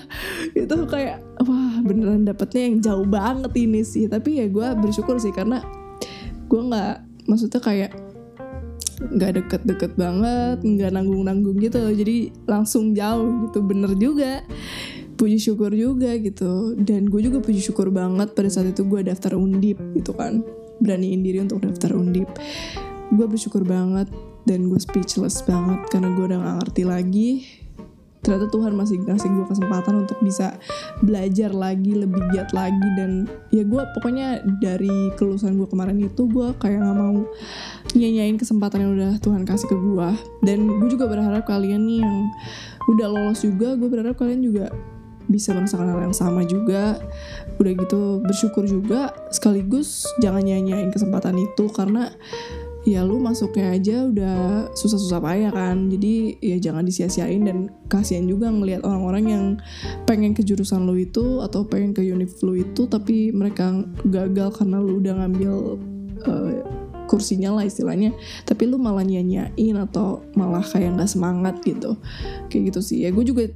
Itu 0.53 0.85
kayak 0.89 1.23
wah 1.43 1.75
beneran 1.85 2.25
dapetnya 2.25 2.61
yang 2.67 2.75
jauh 2.81 3.07
banget 3.07 3.53
ini 3.57 3.81
sih. 3.85 4.09
Tapi 4.09 4.43
ya 4.43 4.45
gue 4.49 4.67
bersyukur 4.77 5.17
sih 5.21 5.31
karena 5.31 5.61
gue 6.47 6.61
nggak 6.61 7.27
maksudnya 7.27 7.59
kayak 7.59 7.91
nggak 8.97 9.37
deket-deket 9.37 9.93
banget 9.93 10.57
nggak 10.65 10.91
nanggung-nanggung 10.93 11.57
gitu. 11.61 11.77
Jadi 11.77 12.33
langsung 12.49 12.97
jauh 12.97 13.45
gitu. 13.47 13.61
Bener 13.61 13.93
juga 13.97 14.41
puji 15.17 15.41
syukur 15.41 15.73
juga 15.73 16.13
gitu. 16.21 16.77
Dan 16.77 17.09
gue 17.09 17.21
juga 17.25 17.41
puji 17.41 17.59
syukur 17.59 17.89
banget 17.89 18.31
pada 18.37 18.47
saat 18.47 18.69
itu 18.69 18.85
gue 18.85 19.01
daftar 19.01 19.33
undip 19.35 19.81
gitu 19.97 20.13
kan. 20.13 20.45
Beraniin 20.77 21.25
diri 21.25 21.41
untuk 21.41 21.65
daftar 21.65 21.97
undip. 21.97 22.29
Gue 23.09 23.25
bersyukur 23.25 23.65
banget 23.65 24.07
dan 24.45 24.69
gue 24.69 24.79
speechless 24.79 25.41
banget 25.43 25.81
karena 25.89 26.13
gue 26.13 26.25
udah 26.29 26.39
gak 26.39 26.55
ngerti 26.63 26.83
lagi. 26.85 27.31
Ternyata 28.17 28.51
Tuhan 28.51 28.75
masih 28.75 28.97
ngasih 29.07 29.29
gue 29.31 29.45
kesempatan 29.47 30.03
untuk 30.03 30.19
bisa 30.19 30.59
belajar 30.99 31.55
lagi 31.55 31.95
lebih 31.95 32.19
giat 32.35 32.51
lagi. 32.51 32.87
Dan 32.99 33.25
ya 33.49 33.63
gue 33.63 33.81
pokoknya 33.97 34.43
dari 34.61 35.15
kelulusan 35.17 35.55
gue 35.57 35.65
kemarin 35.65 35.97
itu 35.97 36.27
gue 36.29 36.51
kayak 36.61 36.83
gak 36.83 36.95
mau 36.95 37.25
nyanyain 37.95 38.35
kesempatan 38.37 38.83
yang 38.85 38.91
udah 38.99 39.11
Tuhan 39.23 39.47
kasih 39.47 39.67
ke 39.71 39.77
gue. 39.79 40.09
Dan 40.43 40.67
gue 40.77 40.89
juga 40.91 41.07
berharap 41.07 41.47
kalian 41.47 41.87
nih 41.87 41.99
yang 42.03 42.17
udah 42.87 43.07
lolos 43.07 43.43
juga 43.43 43.75
gue 43.75 43.87
berharap 43.87 44.15
kalian 44.15 44.43
juga 44.43 44.71
bisa 45.27 45.53
merasakan 45.53 45.91
hal 45.91 46.01
yang 46.11 46.15
sama 46.15 46.43
juga. 46.47 46.99
Udah 47.59 47.71
gitu 47.75 48.23
bersyukur 48.23 48.63
juga 48.67 49.13
sekaligus 49.29 50.07
jangan 50.23 50.43
nyanyain 50.43 50.91
kesempatan 50.91 51.37
itu 51.37 51.67
karena 51.71 52.11
ya 52.87 53.03
lu 53.03 53.19
masuknya 53.19 53.75
aja 53.75 54.07
udah 54.07 54.37
susah-susah 54.71 55.19
payah 55.19 55.51
kan. 55.51 55.91
Jadi 55.91 56.39
ya 56.39 56.55
jangan 56.55 56.87
disia-siain 56.87 57.43
dan 57.43 57.67
kasihan 57.91 58.23
juga 58.23 58.47
ngelihat 58.47 58.87
orang-orang 58.87 59.25
yang 59.27 59.45
pengen 60.07 60.31
ke 60.31 60.39
jurusan 60.41 60.87
lu 60.87 60.95
itu 60.95 61.43
atau 61.43 61.67
pengen 61.67 61.91
ke 61.91 61.99
univ 62.07 62.31
lu 62.47 62.55
itu 62.55 62.87
tapi 62.87 63.35
mereka 63.35 63.83
gagal 64.07 64.55
karena 64.55 64.79
lu 64.79 65.03
udah 65.03 65.13
ngambil 65.19 65.53
uh, 66.23 66.51
kursinya 67.11 67.59
lah 67.59 67.67
istilahnya. 67.67 68.15
Tapi 68.47 68.63
lu 68.67 68.79
malah 68.79 69.03
nyanyain 69.03 69.75
atau 69.79 70.23
malah 70.35 70.63
kayak 70.63 70.95
nggak 70.95 71.11
semangat 71.11 71.55
gitu. 71.67 71.99
Kayak 72.47 72.75
gitu 72.75 72.79
sih. 72.79 72.97
Ya 73.03 73.11
gue 73.11 73.23
juga 73.27 73.51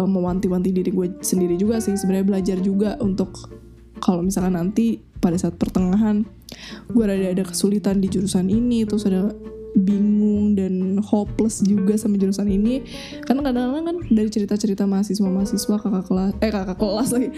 uh, 0.00 0.08
mewanti-wanti 0.08 0.72
diri 0.72 0.88
gue 0.88 1.20
sendiri 1.20 1.60
juga 1.60 1.76
sih. 1.84 1.92
Sebenarnya 1.94 2.26
belajar 2.26 2.56
juga 2.64 2.96
untuk 3.04 3.52
kalau 4.00 4.24
misalkan 4.24 4.56
nanti 4.56 5.04
pada 5.20 5.36
saat 5.36 5.60
pertengahan 5.60 6.24
gue 6.88 7.02
ada 7.04 7.14
ada 7.36 7.44
kesulitan 7.44 8.00
di 8.00 8.08
jurusan 8.08 8.48
ini 8.48 8.88
terus 8.88 9.04
ada 9.04 9.28
bingung 9.76 10.58
dan 10.58 10.98
hopeless 10.98 11.62
juga 11.62 11.94
sama 11.94 12.18
jurusan 12.18 12.48
ini. 12.50 12.82
Kan 13.28 13.44
kadang-kadang 13.44 13.86
kan 13.86 13.96
dari 14.10 14.26
cerita-cerita 14.32 14.88
mahasiswa-mahasiswa 14.88 15.76
kakak 15.78 16.04
kelas 16.08 16.32
eh 16.42 16.50
kakak 16.50 16.78
kelas 16.80 17.08
lagi 17.14 17.28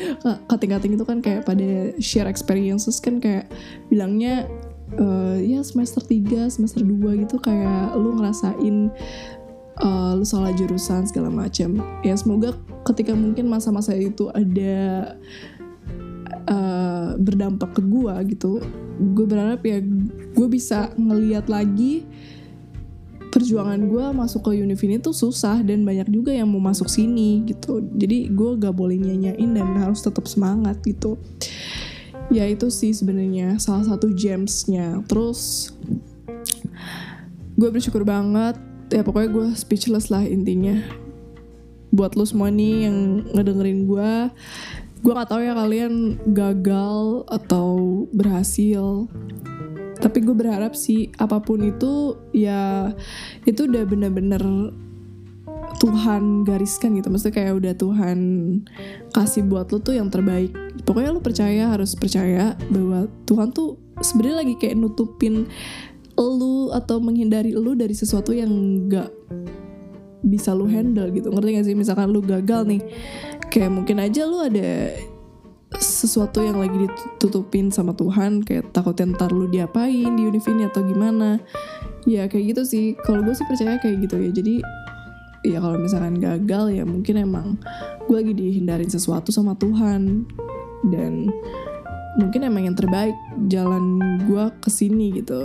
kating-kating 0.48 0.92
itu 0.96 1.04
kan 1.04 1.18
kayak 1.20 1.44
pada 1.44 1.92
share 2.00 2.30
experiences 2.30 3.02
kan 3.02 3.20
kayak 3.20 3.50
bilangnya 3.92 4.48
uh, 4.96 5.36
ya 5.40 5.60
semester 5.64 6.00
3 6.00 6.52
semester 6.52 6.80
2 6.84 7.24
gitu 7.24 7.36
kayak 7.40 7.96
lu 7.96 8.16
ngerasain 8.16 8.92
uh, 9.82 10.16
lu 10.16 10.24
salah 10.24 10.54
jurusan 10.54 11.04
segala 11.04 11.28
macam 11.28 11.82
ya 12.06 12.14
semoga 12.14 12.54
ketika 12.86 13.12
mungkin 13.12 13.50
masa-masa 13.50 13.92
itu 13.92 14.30
ada 14.32 15.14
uh, 16.46 17.18
berdampak 17.18 17.76
ke 17.76 17.82
gue 17.82 18.14
gitu 18.34 18.62
gue 19.02 19.26
berharap 19.26 19.60
ya 19.66 19.82
gue 20.32 20.48
bisa 20.48 20.94
ngeliat 20.94 21.50
lagi 21.50 22.06
perjuangan 23.32 23.88
gue 23.88 24.04
masuk 24.12 24.52
ke 24.52 24.60
univ 24.60 24.76
ini 24.84 25.00
tuh 25.00 25.16
susah 25.16 25.64
dan 25.64 25.88
banyak 25.88 26.12
juga 26.12 26.36
yang 26.36 26.52
mau 26.52 26.60
masuk 26.60 26.84
sini 26.92 27.40
gitu. 27.48 27.80
Jadi 27.96 28.28
gue 28.28 28.60
gak 28.60 28.76
boleh 28.76 29.00
nyanyain 29.00 29.50
dan 29.56 29.72
harus 29.80 30.04
tetap 30.04 30.28
semangat 30.28 30.76
gitu. 30.84 31.16
Ya 32.28 32.44
itu 32.44 32.68
sih 32.68 32.92
sebenarnya 32.92 33.56
salah 33.56 33.88
satu 33.88 34.12
gemsnya. 34.12 35.00
Terus 35.08 35.72
gue 37.56 37.68
bersyukur 37.72 38.04
banget 38.04 38.60
ya 38.92 39.02
pokoknya 39.02 39.30
gue 39.32 39.46
speechless 39.56 40.12
lah 40.12 40.22
intinya. 40.22 40.76
Buat 41.92 42.16
lo 42.16 42.24
semua 42.28 42.52
nih 42.52 42.88
yang 42.88 43.26
ngedengerin 43.32 43.88
gue 43.88 44.10
gue 45.02 45.10
gak 45.18 45.34
tahu 45.34 45.42
ya 45.42 45.58
kalian 45.58 46.14
gagal 46.30 47.26
atau 47.26 48.06
berhasil. 48.14 49.10
Tapi 49.98 50.18
gue 50.22 50.34
berharap 50.34 50.78
sih 50.78 51.10
apa 51.18 51.42
pun 51.42 51.62
itu 51.62 52.14
ya 52.30 52.94
itu 53.42 53.66
udah 53.66 53.82
bener-bener 53.82 54.70
Tuhan 55.82 56.46
gariskan 56.46 56.94
gitu. 56.94 57.10
Maksudnya 57.10 57.34
kayak 57.34 57.54
udah 57.58 57.74
Tuhan 57.74 58.18
kasih 59.10 59.42
buat 59.50 59.74
lo 59.74 59.82
tuh 59.82 59.98
yang 59.98 60.06
terbaik. 60.06 60.54
Pokoknya 60.86 61.10
lo 61.10 61.18
percaya 61.18 61.74
harus 61.74 61.98
percaya 61.98 62.54
bahwa 62.70 63.10
Tuhan 63.26 63.50
tuh 63.50 63.82
sebenarnya 63.98 64.46
lagi 64.46 64.54
kayak 64.58 64.78
nutupin 64.78 65.50
lu 66.30 66.70
atau 66.70 67.02
menghindari 67.02 67.54
lu 67.54 67.74
dari 67.74 67.92
sesuatu 67.92 68.30
yang 68.30 68.50
gak 68.86 69.10
bisa 70.22 70.54
lu 70.54 70.70
handle 70.70 71.10
gitu. 71.10 71.30
Ngerti 71.34 71.48
gak 71.58 71.66
sih? 71.66 71.76
Misalkan 71.76 72.14
lu 72.14 72.22
gagal 72.22 72.66
nih 72.66 72.82
kayak 73.50 73.70
mungkin 73.74 74.00
aja 74.00 74.22
lu 74.24 74.40
ada 74.40 74.94
sesuatu 75.76 76.44
yang 76.44 76.60
lagi 76.60 76.86
ditutupin 76.86 77.72
sama 77.72 77.96
Tuhan 77.96 78.44
kayak 78.44 78.76
takutnya 78.76 79.16
ntar 79.16 79.32
lu 79.32 79.48
diapain 79.48 80.12
di 80.14 80.22
univ 80.28 80.44
ini 80.46 80.68
atau 80.68 80.84
gimana. 80.84 81.42
Ya 82.06 82.30
kayak 82.30 82.54
gitu 82.56 82.62
sih. 82.62 82.84
Kalau 83.02 83.22
gue 83.22 83.34
sih 83.34 83.46
percaya 83.46 83.78
kayak 83.82 84.06
gitu 84.06 84.16
ya. 84.18 84.30
Jadi 84.30 84.54
ya 85.42 85.58
kalau 85.58 85.74
misalkan 85.80 86.22
gagal 86.22 86.70
ya 86.70 86.84
mungkin 86.86 87.18
emang 87.18 87.46
gue 88.06 88.16
lagi 88.16 88.34
dihindarin 88.34 88.90
sesuatu 88.90 89.34
sama 89.34 89.58
Tuhan. 89.58 90.26
Dan 90.82 91.30
mungkin 92.18 92.44
emang 92.44 92.68
yang 92.68 92.76
terbaik 92.76 93.16
jalan 93.48 93.96
gue 94.28 94.44
ke 94.60 94.68
sini 94.68 95.16
gitu 95.16 95.40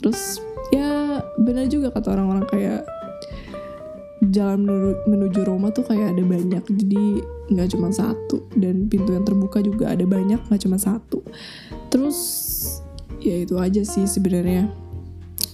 terus 0.00 0.40
ya 0.72 1.20
benar 1.36 1.68
juga 1.68 1.92
kata 1.92 2.16
orang-orang 2.16 2.46
kayak 2.48 2.82
jalan 4.28 4.68
menuju, 4.68 4.96
menuju 5.08 5.40
Roma 5.48 5.72
tuh 5.72 5.88
kayak 5.88 6.12
ada 6.12 6.22
banyak. 6.22 6.64
Jadi 6.68 7.24
nggak 7.50 7.68
cuma 7.72 7.88
satu. 7.90 8.44
Dan 8.52 8.86
pintu 8.86 9.16
yang 9.16 9.24
terbuka 9.24 9.64
juga 9.64 9.90
ada 9.90 10.04
banyak 10.04 10.44
nggak 10.44 10.62
cuma 10.68 10.76
satu. 10.76 11.24
Terus 11.88 12.18
ya 13.20 13.44
itu 13.44 13.56
aja 13.56 13.80
sih 13.84 14.04
sebenarnya 14.04 14.68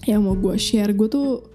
yang 0.04 0.26
mau 0.26 0.35
gue 0.35 0.59
share. 0.59 0.90
Gue 0.92 1.06
tuh 1.06 1.46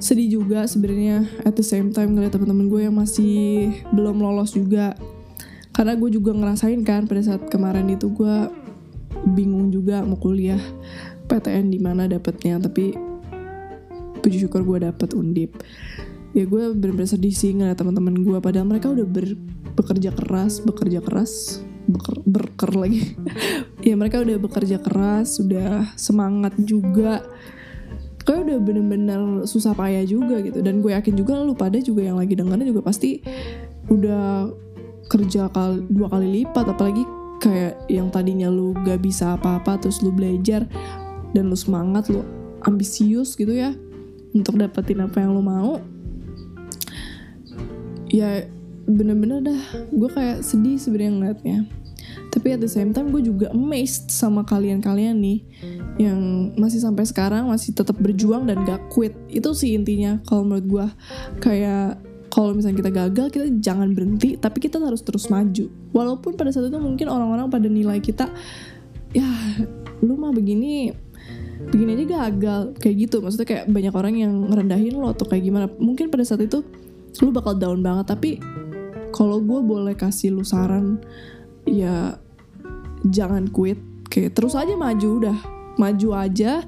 sedih 0.00 0.40
juga 0.40 0.64
sebenarnya 0.64 1.26
at 1.44 1.58
the 1.58 1.64
same 1.64 1.90
time 1.92 2.14
ngeliat 2.16 2.32
teman-teman 2.32 2.70
gue 2.70 2.80
yang 2.88 2.96
masih 2.96 3.70
belum 3.92 4.18
lolos 4.18 4.56
juga. 4.56 4.96
Karena 5.76 5.94
gue 5.94 6.10
juga 6.10 6.34
ngerasain 6.34 6.80
kan 6.82 7.06
pada 7.06 7.22
saat 7.22 7.46
kemarin 7.52 7.86
itu 7.92 8.10
gue 8.10 8.50
bingung 9.30 9.70
juga 9.70 10.02
mau 10.02 10.18
kuliah 10.18 10.58
PTN 11.28 11.68
di 11.68 11.78
mana 11.78 12.08
dapetnya 12.08 12.56
tapi 12.56 12.96
puji 14.18 14.48
syukur 14.48 14.64
gue 14.64 14.88
dapet 14.88 15.12
undip. 15.14 15.60
Ya 16.32 16.44
gue 16.44 16.72
bener-bener 16.74 17.08
sedih 17.08 17.32
sih 17.32 17.52
ngeliat 17.54 17.78
teman-teman 17.78 18.20
gue 18.20 18.38
padahal 18.40 18.68
mereka 18.68 18.92
udah 18.92 19.06
ber, 19.06 19.36
bekerja 19.78 20.12
keras 20.12 20.60
bekerja 20.60 21.00
keras 21.00 21.62
beker, 21.88 22.14
berker 22.24 22.72
lagi. 22.76 23.02
Ya 23.78 23.94
mereka 23.94 24.20
udah 24.20 24.36
bekerja 24.42 24.82
keras 24.82 25.38
sudah 25.38 25.94
semangat 25.94 26.52
juga. 26.60 27.24
Kayak 28.26 28.50
udah 28.50 28.58
bener-bener 28.60 29.20
susah 29.48 29.72
payah 29.72 30.04
juga 30.04 30.42
gitu. 30.44 30.60
Dan 30.60 30.84
gue 30.84 30.92
yakin 30.92 31.14
juga 31.16 31.40
lu 31.40 31.56
pada 31.56 31.78
juga 31.80 32.04
yang 32.04 32.20
lagi 32.20 32.36
dengerin 32.36 32.68
juga 32.68 32.84
pasti 32.84 33.22
udah 33.88 34.50
kerja 35.08 35.48
kali, 35.48 35.88
dua 35.88 36.10
kali 36.12 36.42
lipat. 36.42 36.74
Apalagi 36.74 37.06
kayak 37.40 37.86
yang 37.88 38.10
tadinya 38.10 38.50
lu 38.50 38.74
gak 38.82 39.00
bisa 39.00 39.38
apa-apa 39.38 39.78
terus 39.78 40.02
lu 40.02 40.10
belajar 40.10 40.66
dan 41.32 41.52
lu 41.52 41.56
semangat 41.58 42.08
lu 42.08 42.24
ambisius 42.64 43.36
gitu 43.36 43.52
ya 43.52 43.74
untuk 44.32 44.60
dapetin 44.60 45.04
apa 45.04 45.22
yang 45.22 45.34
lu 45.36 45.42
mau. 45.44 45.80
Ya 48.08 48.48
bener-bener 48.88 49.44
dah 49.44 49.60
gue 49.92 50.08
kayak 50.08 50.40
sedih 50.40 50.80
sebenarnya 50.80 51.12
ngeliatnya. 51.12 51.58
Tapi 52.28 52.56
at 52.56 52.60
the 52.60 52.68
same 52.68 52.92
time 52.92 53.08
gue 53.12 53.24
juga 53.24 53.52
amazed 53.52 54.12
sama 54.12 54.44
kalian-kalian 54.44 55.16
nih 55.16 55.38
yang 56.00 56.50
masih 56.56 56.80
sampai 56.80 57.04
sekarang 57.08 57.48
masih 57.48 57.72
tetap 57.72 57.96
berjuang 58.00 58.48
dan 58.48 58.64
gak 58.64 58.88
quit. 58.92 59.16
Itu 59.28 59.52
sih 59.52 59.76
intinya 59.76 60.20
kalau 60.24 60.44
menurut 60.44 60.66
gue 60.68 60.86
kayak 61.40 62.00
kalau 62.28 62.52
misalnya 62.52 62.84
kita 62.84 62.92
gagal 62.92 63.26
kita 63.32 63.46
jangan 63.64 63.96
berhenti 63.96 64.36
tapi 64.36 64.60
kita 64.60 64.80
harus 64.80 65.00
terus 65.04 65.28
maju. 65.32 65.68
Walaupun 65.92 66.36
pada 66.36 66.52
saat 66.52 66.68
itu 66.68 66.78
mungkin 66.80 67.08
orang-orang 67.08 67.48
pada 67.48 67.68
nilai 67.68 67.98
kita 68.00 68.28
ya 69.16 69.28
lu 70.04 70.14
mah 70.20 70.30
begini 70.30 70.92
begini 71.68 72.00
aja 72.00 72.28
gagal. 72.28 72.62
Kayak 72.80 72.96
gitu. 73.08 73.16
Maksudnya 73.20 73.48
kayak 73.48 73.64
banyak 73.68 73.94
orang 73.94 74.14
yang 74.16 74.32
ngerendahin 74.48 74.94
lo 74.96 75.12
atau 75.12 75.24
kayak 75.28 75.44
gimana. 75.44 75.66
Mungkin 75.78 76.08
pada 76.08 76.24
saat 76.24 76.42
itu 76.44 76.64
lu 77.24 77.30
bakal 77.30 77.56
down 77.56 77.80
banget. 77.84 78.06
Tapi 78.08 78.30
kalau 79.12 79.40
gue 79.40 79.60
boleh 79.64 79.94
kasih 79.96 80.34
lu 80.34 80.44
saran 80.44 81.00
ya 81.68 82.16
jangan 83.06 83.48
quit. 83.48 83.78
Kayak 84.08 84.36
terus 84.36 84.56
aja 84.56 84.74
maju 84.74 85.08
udah. 85.24 85.38
Maju 85.76 86.08
aja. 86.16 86.64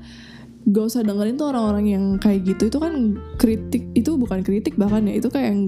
Gak 0.61 0.85
usah 0.93 1.01
dengerin 1.01 1.41
tuh 1.41 1.49
orang-orang 1.51 1.87
yang 1.89 2.05
kayak 2.21 2.45
gitu. 2.45 2.69
Itu 2.69 2.79
kan 2.79 3.17
kritik 3.41 3.89
itu 3.97 4.15
bukan 4.21 4.45
kritik 4.45 4.77
bahkan 4.77 5.09
ya. 5.09 5.17
Itu 5.17 5.33
kayak 5.33 5.49
yang 5.57 5.63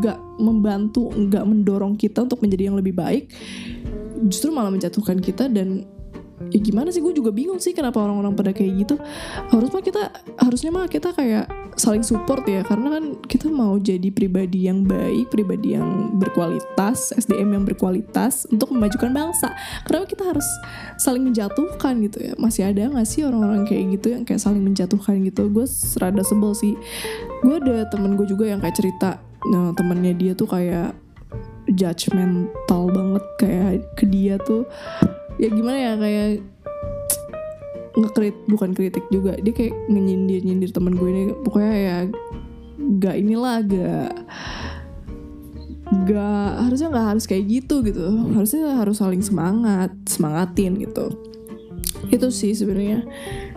gak 0.00 0.20
membantu 0.40 1.12
gak 1.28 1.44
mendorong 1.48 1.96
kita 1.96 2.24
untuk 2.24 2.40
menjadi 2.40 2.72
yang 2.72 2.76
lebih 2.80 2.96
baik. 2.96 3.28
Justru 4.28 4.50
malah 4.50 4.72
menjatuhkan 4.72 5.20
kita 5.20 5.46
dan 5.52 5.84
ya 6.48 6.58
gimana 6.62 6.88
sih 6.94 7.02
gue 7.02 7.12
juga 7.12 7.34
bingung 7.34 7.58
sih 7.58 7.74
kenapa 7.74 7.98
orang-orang 8.02 8.34
pada 8.34 8.50
kayak 8.54 8.86
gitu. 8.86 8.94
Harus 9.50 9.70
mah 9.74 9.82
kita 9.82 10.02
harusnya 10.38 10.70
mah 10.70 10.86
kita 10.86 11.10
kayak 11.12 11.46
saling 11.78 12.02
support 12.02 12.42
ya 12.46 12.66
karena 12.66 12.98
kan 12.98 13.04
kita 13.30 13.46
mau 13.46 13.78
jadi 13.78 14.10
pribadi 14.10 14.66
yang 14.66 14.82
baik 14.82 15.30
pribadi 15.30 15.78
yang 15.78 16.18
berkualitas 16.18 17.14
SDM 17.14 17.54
yang 17.54 17.64
berkualitas 17.64 18.50
untuk 18.50 18.74
memajukan 18.74 19.14
bangsa. 19.14 19.54
Kenapa 19.86 20.10
kita 20.10 20.26
harus 20.26 20.46
saling 20.98 21.22
menjatuhkan 21.22 22.02
gitu 22.02 22.18
ya? 22.18 22.32
Masih 22.38 22.66
ada 22.66 22.90
nggak 22.90 23.06
sih 23.06 23.22
orang-orang 23.22 23.62
kayak 23.66 23.98
gitu 23.98 24.06
yang 24.18 24.22
kayak 24.26 24.42
saling 24.42 24.62
menjatuhkan 24.62 25.22
gitu? 25.22 25.46
Gue 25.50 25.66
serada 25.70 26.22
sebel 26.26 26.54
sih. 26.54 26.74
Gue 27.46 27.62
ada 27.62 27.86
temen 27.86 28.18
gue 28.18 28.26
juga 28.26 28.50
yang 28.50 28.58
kayak 28.58 28.76
cerita 28.78 29.22
nah 29.46 29.70
temennya 29.70 30.18
dia 30.18 30.32
tuh 30.34 30.50
kayak 30.50 30.98
judgmental 31.70 32.90
banget 32.90 33.24
kayak 33.38 33.72
ke 33.94 34.04
dia 34.08 34.40
tuh 34.40 34.66
ya 35.38 35.48
gimana 35.50 35.78
ya 35.78 35.92
kayak 35.94 36.28
ngekrit 37.98 38.36
bukan 38.46 38.70
kritik 38.74 39.02
juga 39.10 39.34
dia 39.38 39.50
kayak 39.54 39.74
nyindir 39.90 40.42
nyindir 40.46 40.70
temen 40.70 40.94
gue 40.94 41.08
ini 41.10 41.22
pokoknya 41.42 41.74
ya 41.74 41.96
gak 43.02 43.16
inilah 43.18 43.56
gak 43.66 44.10
gak 46.06 46.50
harusnya 46.68 46.88
nggak 46.92 47.06
harus 47.16 47.24
kayak 47.24 47.44
gitu 47.48 47.80
gitu 47.80 48.04
harusnya 48.36 48.76
harus 48.76 49.00
saling 49.00 49.24
semangat 49.24 49.88
semangatin 50.04 50.76
gitu. 50.84 51.16
Itu 52.12 52.28
sih 52.28 52.52
sebenarnya. 52.52 53.08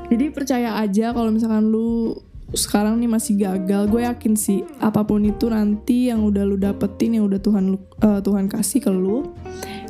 Jadi 0.08 0.32
percaya 0.32 0.80
aja 0.80 1.12
kalau 1.12 1.32
misalkan 1.32 1.72
lu 1.72 2.15
sekarang 2.52 3.00
nih 3.00 3.08
masih 3.08 3.39
gagal 3.39 3.88
gue 3.88 4.04
yakin 4.04 4.36
sih 4.36 4.67
apa 4.84 5.08
pun 5.08 5.24
itu 5.24 5.48
nanti 5.48 6.12
yang 6.12 6.28
udah 6.28 6.44
lu 6.44 6.60
dapetin 6.60 7.15
yang 7.15 7.32
udah 7.32 7.39
Tuhan 7.39 7.80
uh, 7.80 8.20
Tuhan 8.20 8.52
kasih 8.52 8.84
ke 8.84 8.91
lu 8.91 9.32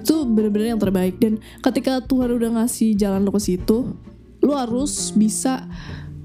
itu 0.01 0.25
bener-bener 0.25 0.73
yang 0.73 0.81
terbaik. 0.81 1.21
Dan 1.21 1.37
ketika 1.61 2.01
Tuhan 2.01 2.33
udah 2.33 2.49
ngasih 2.61 2.97
jalan 2.97 3.21
lo 3.21 3.31
ke 3.31 3.41
situ 3.41 3.93
lo 4.41 4.57
harus 4.57 5.13
bisa 5.13 5.69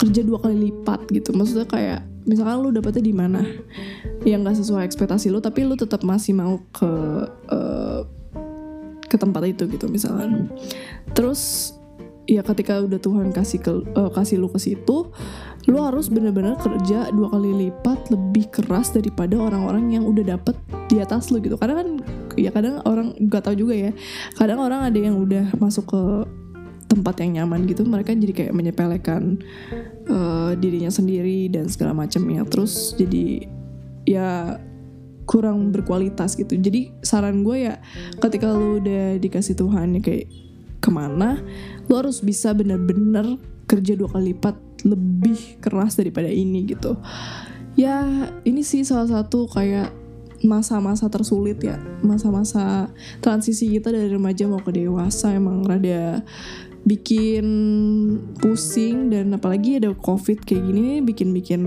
kerja 0.00 0.24
dua 0.24 0.40
kali 0.40 0.72
lipat 0.72 1.12
gitu. 1.12 1.36
Maksudnya 1.36 1.68
kayak 1.68 2.00
misalkan 2.24 2.58
lo 2.64 2.72
dapetnya 2.72 3.04
di 3.04 3.14
mana 3.14 3.44
yang 4.26 4.42
gak 4.42 4.58
sesuai 4.58 4.82
ekspektasi 4.82 5.30
lo 5.30 5.38
tapi 5.38 5.62
lo 5.62 5.78
tetap 5.78 6.02
masih 6.02 6.34
mau 6.34 6.58
ke 6.74 6.90
uh, 7.52 8.02
ke 9.06 9.16
tempat 9.20 9.46
itu 9.46 9.68
gitu 9.70 9.86
misalkan. 9.86 10.50
Terus 11.14 11.72
ya 12.26 12.42
ketika 12.42 12.82
udah 12.82 12.98
Tuhan 12.98 13.30
kasih 13.30 13.62
ke 13.62 13.72
uh, 13.94 14.10
kasih 14.10 14.42
lo 14.42 14.50
ke 14.50 14.58
situ 14.58 15.14
lo 15.66 15.78
harus 15.82 16.10
bener-bener 16.10 16.58
kerja 16.58 17.10
dua 17.10 17.30
kali 17.30 17.70
lipat 17.70 18.10
lebih 18.10 18.50
keras 18.50 18.94
daripada 18.94 19.34
orang-orang 19.38 19.98
yang 19.98 20.04
udah 20.06 20.38
dapet 20.38 20.54
di 20.90 20.98
atas 21.02 21.30
lo 21.30 21.38
gitu. 21.38 21.58
Karena 21.58 21.82
kan 21.82 21.88
ya 22.36 22.52
kadang 22.52 22.84
orang 22.84 23.16
gak 23.26 23.50
tau 23.50 23.56
juga 23.56 23.74
ya. 23.74 23.90
Kadang 24.36 24.60
orang 24.60 24.86
ada 24.86 24.98
yang 24.98 25.16
udah 25.18 25.56
masuk 25.58 25.84
ke 25.88 26.02
tempat 26.86 27.18
yang 27.18 27.42
nyaman 27.42 27.66
gitu 27.66 27.82
mereka 27.82 28.14
jadi 28.14 28.32
kayak 28.32 28.54
menyepelekan 28.54 29.42
uh, 30.06 30.54
dirinya 30.54 30.88
sendiri 30.88 31.50
dan 31.50 31.66
segala 31.66 31.92
macamnya. 31.96 32.46
Terus 32.46 32.94
jadi 32.94 33.48
ya 34.06 34.60
kurang 35.26 35.74
berkualitas 35.74 36.38
gitu. 36.38 36.54
Jadi 36.54 36.94
saran 37.02 37.42
gue 37.42 37.66
ya 37.66 37.82
ketika 38.22 38.54
lo 38.54 38.78
udah 38.78 39.18
dikasih 39.18 39.58
Tuhan 39.58 39.98
ya 39.98 40.00
kayak 40.00 40.26
ke 40.78 40.90
mana? 40.94 41.42
Lo 41.90 41.98
harus 41.98 42.22
bisa 42.22 42.54
bener-bener 42.54 43.34
kerja 43.66 43.98
dua 43.98 44.06
kali 44.14 44.30
lipat 44.32 44.54
lebih 44.86 45.58
keras 45.58 45.98
daripada 45.98 46.30
ini 46.30 46.70
gitu. 46.70 46.94
Ya 47.74 48.30
ini 48.46 48.62
sih 48.62 48.86
salah 48.86 49.10
satu 49.10 49.50
kayak 49.50 49.90
masa-masa 50.46 51.10
tersulit 51.10 51.58
ya. 51.60 51.76
Masa-masa 52.00 52.88
transisi 53.20 53.68
kita 53.68 53.90
dari 53.90 54.08
remaja 54.08 54.46
mau 54.46 54.62
ke 54.62 54.70
dewasa 54.72 55.34
emang 55.34 55.66
rada 55.66 56.22
bikin 56.86 57.46
pusing 58.38 59.10
dan 59.10 59.34
apalagi 59.34 59.82
ada 59.82 59.90
covid 59.90 60.38
kayak 60.46 60.62
gini 60.70 61.02
bikin 61.02 61.34
bikin 61.34 61.62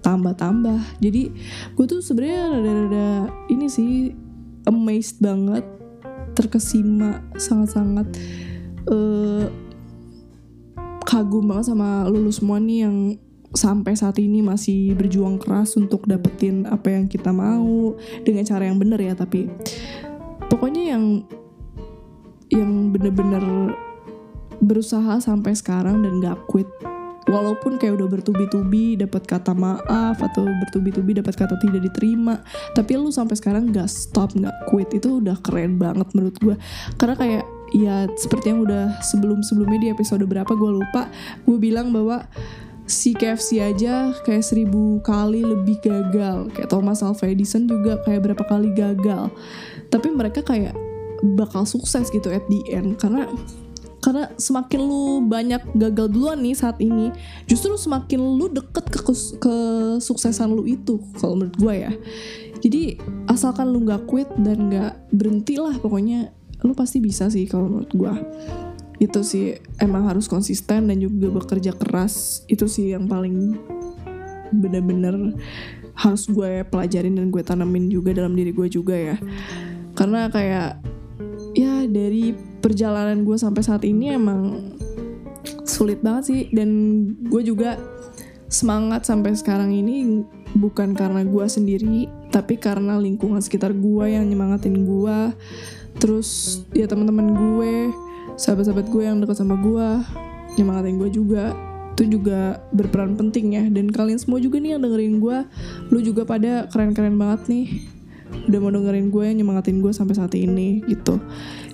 tambah-tambah. 0.00 0.80
Jadi 1.04 1.28
gue 1.76 1.84
tuh 1.84 2.00
sebenarnya 2.00 2.56
rada-rada 2.56 3.08
ini 3.52 3.68
sih 3.68 4.16
amazed 4.64 5.20
banget 5.20 5.68
terkesima 6.32 7.20
sangat-sangat 7.36 8.08
uh, 8.88 9.44
kagum 11.04 11.44
banget 11.44 11.68
sama 11.68 12.08
lulus 12.08 12.40
semua 12.40 12.56
nih 12.56 12.88
yang 12.88 12.96
sampai 13.52 13.92
saat 13.92 14.16
ini 14.18 14.40
masih 14.40 14.96
berjuang 14.96 15.36
keras 15.36 15.76
untuk 15.76 16.08
dapetin 16.08 16.64
apa 16.64 16.88
yang 16.92 17.04
kita 17.08 17.30
mau 17.30 17.96
dengan 18.24 18.44
cara 18.48 18.68
yang 18.68 18.80
benar 18.80 19.00
ya 19.00 19.12
tapi 19.12 19.48
pokoknya 20.48 20.96
yang 20.96 21.04
yang 22.52 22.92
bener-bener 22.92 23.72
berusaha 24.62 25.18
sampai 25.18 25.56
sekarang 25.58 26.04
dan 26.04 26.22
gak 26.22 26.38
quit. 26.46 26.68
Walaupun 27.22 27.78
kayak 27.78 28.02
udah 28.02 28.08
bertubi-tubi 28.10 28.98
dapat 28.98 29.22
kata 29.24 29.54
maaf 29.54 30.18
atau 30.18 30.42
bertubi-tubi 30.42 31.14
dapat 31.14 31.38
kata 31.38 31.54
tidak 31.62 31.86
diterima 31.86 32.42
tapi 32.74 32.98
lu 32.98 33.14
sampai 33.14 33.38
sekarang 33.38 33.70
gak 33.70 33.88
stop 33.88 34.34
gak 34.38 34.54
quit. 34.70 34.90
Itu 34.94 35.22
udah 35.22 35.38
keren 35.40 35.80
banget 35.80 36.06
menurut 36.14 36.36
gue 36.38 36.56
karena 36.98 37.14
kayak 37.16 37.44
ya 37.72 38.04
seperti 38.18 38.52
yang 38.52 38.66
udah 38.66 39.00
sebelum-sebelumnya 39.00 39.78
di 39.80 39.88
episode 39.90 40.22
berapa 40.28 40.50
gue 40.52 40.70
lupa. 40.82 41.08
Gue 41.46 41.56
bilang 41.62 41.94
bahwa 41.94 42.26
si 42.86 43.14
KFC 43.14 43.62
aja 43.62 44.12
kayak 44.26 44.44
seribu 44.44 45.00
kali 45.02 45.42
lebih 45.42 45.78
gagal. 45.82 46.50
Kayak 46.52 46.68
Thomas 46.70 47.00
Alva 47.00 47.26
Edison 47.30 47.66
juga 47.66 48.00
kayak 48.02 48.30
berapa 48.30 48.44
kali 48.44 48.74
gagal. 48.74 49.30
Tapi 49.88 50.08
mereka 50.10 50.42
kayak 50.42 50.74
bakal 51.38 51.62
sukses 51.64 52.10
gitu 52.10 52.28
at 52.30 52.42
the 52.50 52.60
end. 52.72 52.98
Karena 52.98 53.30
karena 54.02 54.34
semakin 54.34 54.80
lu 54.82 55.22
banyak 55.30 55.62
gagal 55.78 56.10
duluan 56.10 56.42
nih 56.42 56.58
saat 56.58 56.82
ini 56.82 57.14
justru 57.46 57.78
semakin 57.78 58.18
lu 58.18 58.50
deket 58.50 58.90
ke 58.90 58.98
kesuksesan 59.38 60.50
lu 60.50 60.66
itu 60.66 60.98
kalau 61.22 61.38
menurut 61.38 61.54
gue 61.54 61.74
ya. 61.86 61.92
Jadi 62.62 62.98
asalkan 63.30 63.70
lu 63.70 63.86
nggak 63.86 64.06
quit 64.10 64.30
dan 64.42 64.70
nggak 64.70 64.92
berhenti 65.14 65.54
lah 65.54 65.78
pokoknya 65.78 66.34
lu 66.66 66.74
pasti 66.74 66.98
bisa 67.02 67.30
sih 67.30 67.46
kalau 67.46 67.70
menurut 67.70 67.90
gue 67.94 68.14
itu 69.02 69.26
sih 69.26 69.58
emang 69.82 70.06
harus 70.06 70.30
konsisten 70.30 70.86
dan 70.86 70.96
juga 71.02 71.34
bekerja 71.34 71.74
keras. 71.74 72.46
Itu 72.46 72.70
sih 72.70 72.94
yang 72.94 73.10
paling 73.10 73.58
bener-bener 74.54 75.34
harus 75.98 76.30
gue 76.30 76.62
pelajarin 76.70 77.18
dan 77.18 77.34
gue 77.34 77.42
tanamin 77.42 77.90
juga 77.90 78.14
dalam 78.14 78.38
diri 78.38 78.54
gue 78.54 78.70
juga 78.70 78.94
ya. 78.94 79.16
Karena 79.98 80.30
kayak 80.30 80.78
ya 81.58 81.82
dari 81.90 82.30
perjalanan 82.62 83.26
gue 83.26 83.34
sampai 83.34 83.62
saat 83.66 83.82
ini 83.82 84.14
emang 84.14 84.70
sulit 85.66 85.98
banget 85.98 86.22
sih. 86.30 86.40
Dan 86.54 86.70
gue 87.26 87.42
juga 87.42 87.74
semangat 88.46 89.02
sampai 89.02 89.34
sekarang 89.34 89.74
ini 89.74 90.22
bukan 90.54 90.94
karena 90.94 91.26
gue 91.26 91.46
sendiri 91.48 92.06
tapi 92.30 92.60
karena 92.60 93.00
lingkungan 93.02 93.42
sekitar 93.42 93.74
gue 93.74 94.14
yang 94.14 94.30
nyemangatin 94.30 94.86
gue. 94.86 95.18
Terus 95.98 96.62
ya 96.70 96.86
teman-teman 96.86 97.34
gue 97.34 97.74
sahabat-sahabat 98.36 98.86
gue 98.88 99.02
yang 99.04 99.20
dekat 99.20 99.36
sama 99.40 99.56
gue 99.60 99.88
nyemangatin 100.56 100.96
gue 101.00 101.10
juga 101.12 101.52
itu 101.92 102.18
juga 102.18 102.56
berperan 102.72 103.14
penting 103.20 103.56
ya. 103.56 103.64
Dan 103.68 103.92
kalian 103.92 104.16
semua 104.16 104.40
juga 104.40 104.56
nih 104.58 104.76
yang 104.76 104.82
dengerin 104.82 105.20
gue 105.20 105.38
lu 105.92 105.98
juga 106.00 106.24
pada 106.24 106.66
keren-keren 106.72 107.14
banget 107.20 107.46
nih. 107.52 107.66
Udah 108.48 108.58
mau 108.64 108.72
dengerin 108.72 109.12
gue 109.12 109.24
yang 109.28 109.36
nyemangatin 109.44 109.84
gue 109.84 109.92
sampai 109.92 110.16
saat 110.16 110.32
ini 110.32 110.80
gitu. 110.88 111.20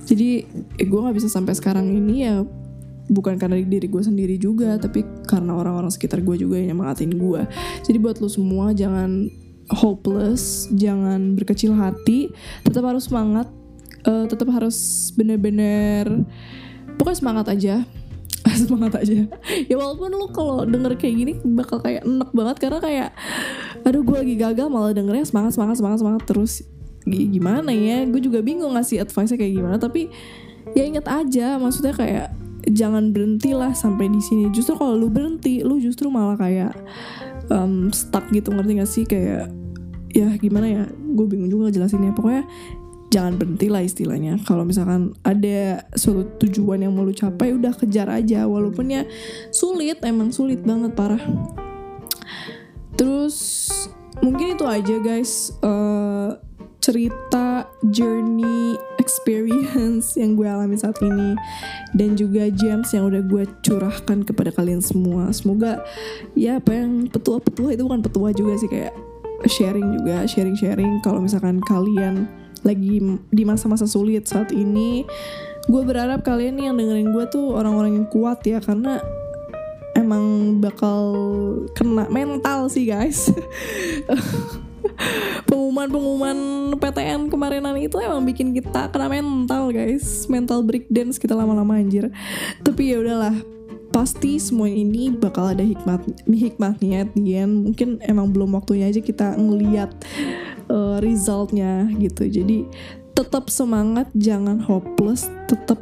Jadi 0.04 0.42
eh, 0.76 0.86
gue 0.86 0.98
nggak 0.98 1.16
bisa 1.16 1.30
sampai 1.30 1.54
sekarang 1.54 1.86
ini 1.86 2.26
ya 2.26 2.42
bukan 3.08 3.40
karena 3.40 3.56
diri 3.64 3.88
gue 3.88 4.02
sendiri 4.04 4.36
juga 4.36 4.76
tapi 4.76 5.00
karena 5.24 5.56
orang-orang 5.56 5.88
sekitar 5.88 6.20
gue 6.20 6.34
juga 6.34 6.58
yang 6.58 6.74
nyemangatin 6.74 7.14
gue. 7.14 7.46
Jadi 7.86 7.96
buat 8.02 8.18
lu 8.18 8.28
semua 8.28 8.74
jangan 8.74 9.30
hopeless 9.68 10.66
jangan 10.74 11.36
berkecil 11.36 11.76
hati 11.76 12.32
tetap 12.64 12.88
harus 12.88 13.06
semangat 13.06 13.46
uh, 14.08 14.24
tetap 14.24 14.48
harus 14.48 15.10
bener-bener 15.14 16.24
pokoknya 16.96 17.18
semangat 17.20 17.46
aja. 17.52 17.84
Semangat 18.58 19.04
aja. 19.04 19.28
Ya 19.66 19.76
walaupun 19.76 20.08
lu 20.14 20.30
kalau 20.32 20.64
denger 20.64 20.96
kayak 20.96 21.14
gini 21.14 21.32
bakal 21.58 21.82
kayak 21.82 22.06
enak 22.06 22.30
banget 22.32 22.56
karena 22.62 22.78
kayak 22.80 23.08
aduh 23.84 24.00
gue 24.00 24.16
lagi 24.16 24.34
gagal 24.38 24.66
malah 24.72 24.94
dengernya 24.94 25.26
semangat 25.28 25.52
semangat 25.58 25.76
semangat 25.78 25.98
semangat 26.00 26.22
terus. 26.24 26.64
Gimana 27.04 27.70
ya? 27.74 28.04
Gue 28.08 28.20
juga 28.22 28.40
bingung 28.40 28.72
ngasih 28.78 29.04
advice 29.04 29.34
kayak 29.36 29.52
gimana 29.52 29.76
tapi 29.76 30.08
ya 30.72 30.84
inget 30.84 31.06
aja 31.08 31.56
maksudnya 31.56 31.94
kayak 31.96 32.28
jangan 32.68 33.10
berhenti 33.12 33.52
lah 33.52 33.72
sampai 33.74 34.08
di 34.08 34.20
sini. 34.22 34.48
Justru 34.54 34.76
kalau 34.78 34.96
lu 34.96 35.08
berhenti 35.12 35.60
lu 35.60 35.76
justru 35.82 36.08
malah 36.08 36.38
kayak 36.38 36.72
um, 37.52 37.90
stuck 37.92 38.28
gitu 38.32 38.54
ngerti 38.54 38.72
gak 38.80 38.90
sih? 38.90 39.04
Kayak 39.04 39.50
ya 40.14 40.30
gimana 40.40 40.66
ya? 40.68 40.84
Gue 40.88 41.26
bingung 41.26 41.50
juga 41.52 41.74
jelasinnya 41.74 42.14
pokoknya 42.14 42.44
jangan 43.08 43.40
berhenti 43.40 43.66
lah 43.72 43.82
istilahnya. 43.84 44.40
Kalau 44.44 44.64
misalkan 44.64 45.16
ada 45.24 45.84
suatu 45.96 46.28
tujuan 46.44 46.84
yang 46.84 46.92
mau 46.92 47.04
lu 47.04 47.12
capai 47.12 47.56
udah 47.56 47.72
kejar 47.76 48.08
aja. 48.12 48.44
Walaupun 48.44 48.92
ya 48.92 49.02
sulit 49.52 50.00
emang 50.04 50.32
sulit 50.32 50.60
banget 50.62 50.92
parah. 50.92 51.20
Terus 52.96 53.68
mungkin 54.20 54.56
itu 54.56 54.64
aja 54.68 54.96
guys. 55.00 55.52
Uh, 55.64 56.36
cerita 56.78 57.68
journey 57.92 58.78
experience 58.96 60.16
yang 60.16 60.38
gue 60.38 60.48
alami 60.48 60.76
saat 60.78 60.96
ini. 61.04 61.36
Dan 61.96 62.16
juga 62.16 62.48
gems 62.52 62.92
yang 62.92 63.08
udah 63.08 63.24
gue 63.24 63.44
curahkan 63.64 64.24
kepada 64.24 64.52
kalian 64.52 64.84
semua. 64.84 65.32
Semoga 65.32 65.80
ya 66.36 66.60
apa 66.60 66.76
yang 66.76 67.08
petua-petua 67.08 67.76
itu 67.76 67.82
bukan 67.84 68.04
petua 68.04 68.32
juga 68.36 68.56
sih. 68.60 68.68
Kayak 68.68 68.94
sharing 69.46 70.00
juga 70.00 70.26
sharing-sharing. 70.26 71.00
Kalau 71.04 71.22
misalkan 71.22 71.62
kalian 71.62 72.26
lagi 72.64 72.98
di 73.30 73.42
masa-masa 73.46 73.86
sulit 73.86 74.26
saat 74.26 74.50
ini 74.50 75.06
gue 75.68 75.82
berharap 75.84 76.24
kalian 76.24 76.56
nih 76.56 76.64
yang 76.72 76.76
dengerin 76.80 77.12
gue 77.12 77.24
tuh 77.28 77.52
orang-orang 77.52 78.00
yang 78.00 78.08
kuat 78.08 78.40
ya 78.48 78.58
karena 78.58 79.04
emang 79.98 80.56
bakal 80.62 81.12
kena 81.76 82.08
mental 82.08 82.72
sih 82.72 82.88
guys. 82.88 83.28
Pengumuman-pengumuman 85.48 86.38
PTN 86.80 87.28
kemarinan 87.28 87.76
itu 87.76 88.00
emang 88.00 88.24
bikin 88.24 88.56
kita 88.56 88.88
kena 88.88 89.12
mental 89.12 89.68
guys. 89.68 90.24
Mental 90.32 90.64
breakdance 90.64 91.20
kita 91.20 91.36
lama-lama 91.36 91.76
anjir. 91.76 92.08
Tapi 92.64 92.96
ya 92.96 93.04
udahlah 93.04 93.36
pasti 93.88 94.36
semua 94.36 94.68
ini 94.68 95.10
bakal 95.10 95.56
ada 95.56 95.64
hikmat 95.64 96.04
hikmatnya 96.28 97.08
Dian 97.16 97.66
mungkin 97.68 97.98
emang 98.04 98.30
belum 98.30 98.54
waktunya 98.54 98.88
aja 98.88 99.00
kita 99.00 99.34
ngeliat 99.36 99.90
uh, 100.68 101.00
resultnya 101.00 101.88
gitu. 101.96 102.28
Jadi 102.28 102.68
tetap 103.16 103.50
semangat 103.50 104.06
jangan 104.14 104.62
hopeless 104.62 105.26
tetap 105.50 105.80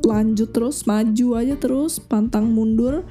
lanjut 0.00 0.48
terus 0.50 0.88
maju 0.88 1.26
aja 1.36 1.54
terus 1.60 2.00
pantang 2.00 2.48
mundur. 2.48 3.04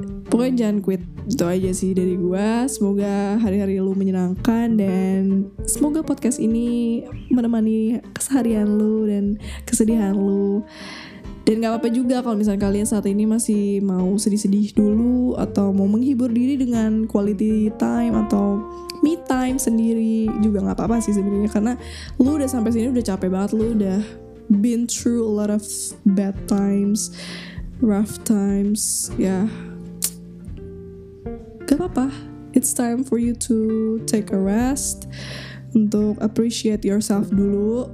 Pokoknya 0.00 0.64
jangan 0.64 0.78
quit. 0.80 1.02
Itu 1.28 1.44
aja 1.44 1.70
sih 1.76 1.92
dari 1.92 2.16
gue 2.16 2.48
semoga 2.72 3.36
hari-hari 3.36 3.76
lu 3.78 3.92
menyenangkan 3.92 4.72
dan 4.80 5.52
semoga 5.68 6.00
podcast 6.00 6.40
ini 6.40 7.04
menemani 7.28 8.00
keseharian 8.16 8.66
lu 8.80 9.04
dan 9.04 9.36
kesedihan 9.68 10.16
lu 10.16 10.64
dan 11.48 11.64
gak 11.64 11.70
apa-apa 11.72 11.88
juga 11.88 12.20
kalau 12.20 12.36
misalnya 12.36 12.68
kalian 12.68 12.86
saat 12.86 13.08
ini 13.08 13.24
masih 13.24 13.80
mau 13.80 14.12
sedih-sedih 14.14 14.76
dulu 14.76 15.34
atau 15.40 15.72
mau 15.72 15.88
menghibur 15.88 16.28
diri 16.28 16.60
dengan 16.60 17.08
quality 17.08 17.72
time 17.80 18.12
atau 18.14 18.60
me 19.00 19.16
time 19.24 19.56
sendiri 19.56 20.28
juga 20.44 20.60
nggak 20.60 20.76
apa-apa 20.76 21.00
sih 21.00 21.16
sebenarnya. 21.16 21.48
Karena 21.48 21.72
lu 22.20 22.36
udah 22.36 22.48
sampai 22.48 22.70
sini 22.76 22.92
udah 22.92 23.04
capek 23.04 23.32
banget 23.32 23.50
lu 23.56 23.72
udah 23.72 24.00
been 24.60 24.84
through 24.84 25.24
a 25.24 25.32
lot 25.32 25.48
of 25.48 25.64
bad 26.04 26.36
times 26.44 27.10
rough 27.80 28.20
times 28.28 29.08
ya. 29.16 29.44
Yeah. 29.44 29.46
gak 31.64 31.86
apa-apa. 31.86 32.10
It's 32.50 32.74
time 32.74 33.06
for 33.06 33.22
you 33.22 33.32
to 33.46 34.02
take 34.10 34.34
a 34.34 34.40
rest 34.40 35.06
untuk 35.70 36.18
appreciate 36.18 36.82
yourself 36.82 37.30
dulu 37.30 37.86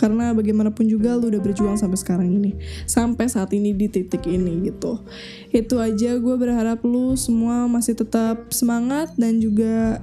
karena 0.00 0.32
bagaimanapun 0.32 0.88
juga 0.88 1.12
lu 1.20 1.28
udah 1.28 1.42
berjuang 1.44 1.76
sampai 1.76 2.00
sekarang 2.00 2.32
ini 2.32 2.56
sampai 2.88 3.28
saat 3.28 3.52
ini 3.52 3.76
di 3.76 3.92
titik 3.92 4.24
ini 4.24 4.72
gitu 4.72 5.04
itu 5.52 5.76
aja 5.76 6.16
gue 6.16 6.34
berharap 6.40 6.80
lu 6.88 7.12
semua 7.20 7.68
masih 7.68 7.92
tetap 7.92 8.48
semangat 8.48 9.12
dan 9.20 9.36
juga 9.36 10.00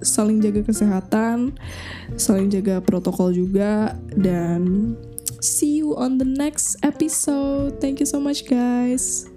saling 0.00 0.40
jaga 0.40 0.64
kesehatan, 0.64 1.52
saling 2.16 2.48
jaga 2.48 2.80
protokol 2.80 3.32
juga 3.32 3.96
dan 4.16 4.92
see 5.40 5.80
you 5.80 5.96
on 5.96 6.16
the 6.16 6.24
next 6.24 6.76
episode. 6.82 7.80
Thank 7.80 8.00
you 8.00 8.08
so 8.08 8.20
much 8.20 8.48
guys. 8.48 9.28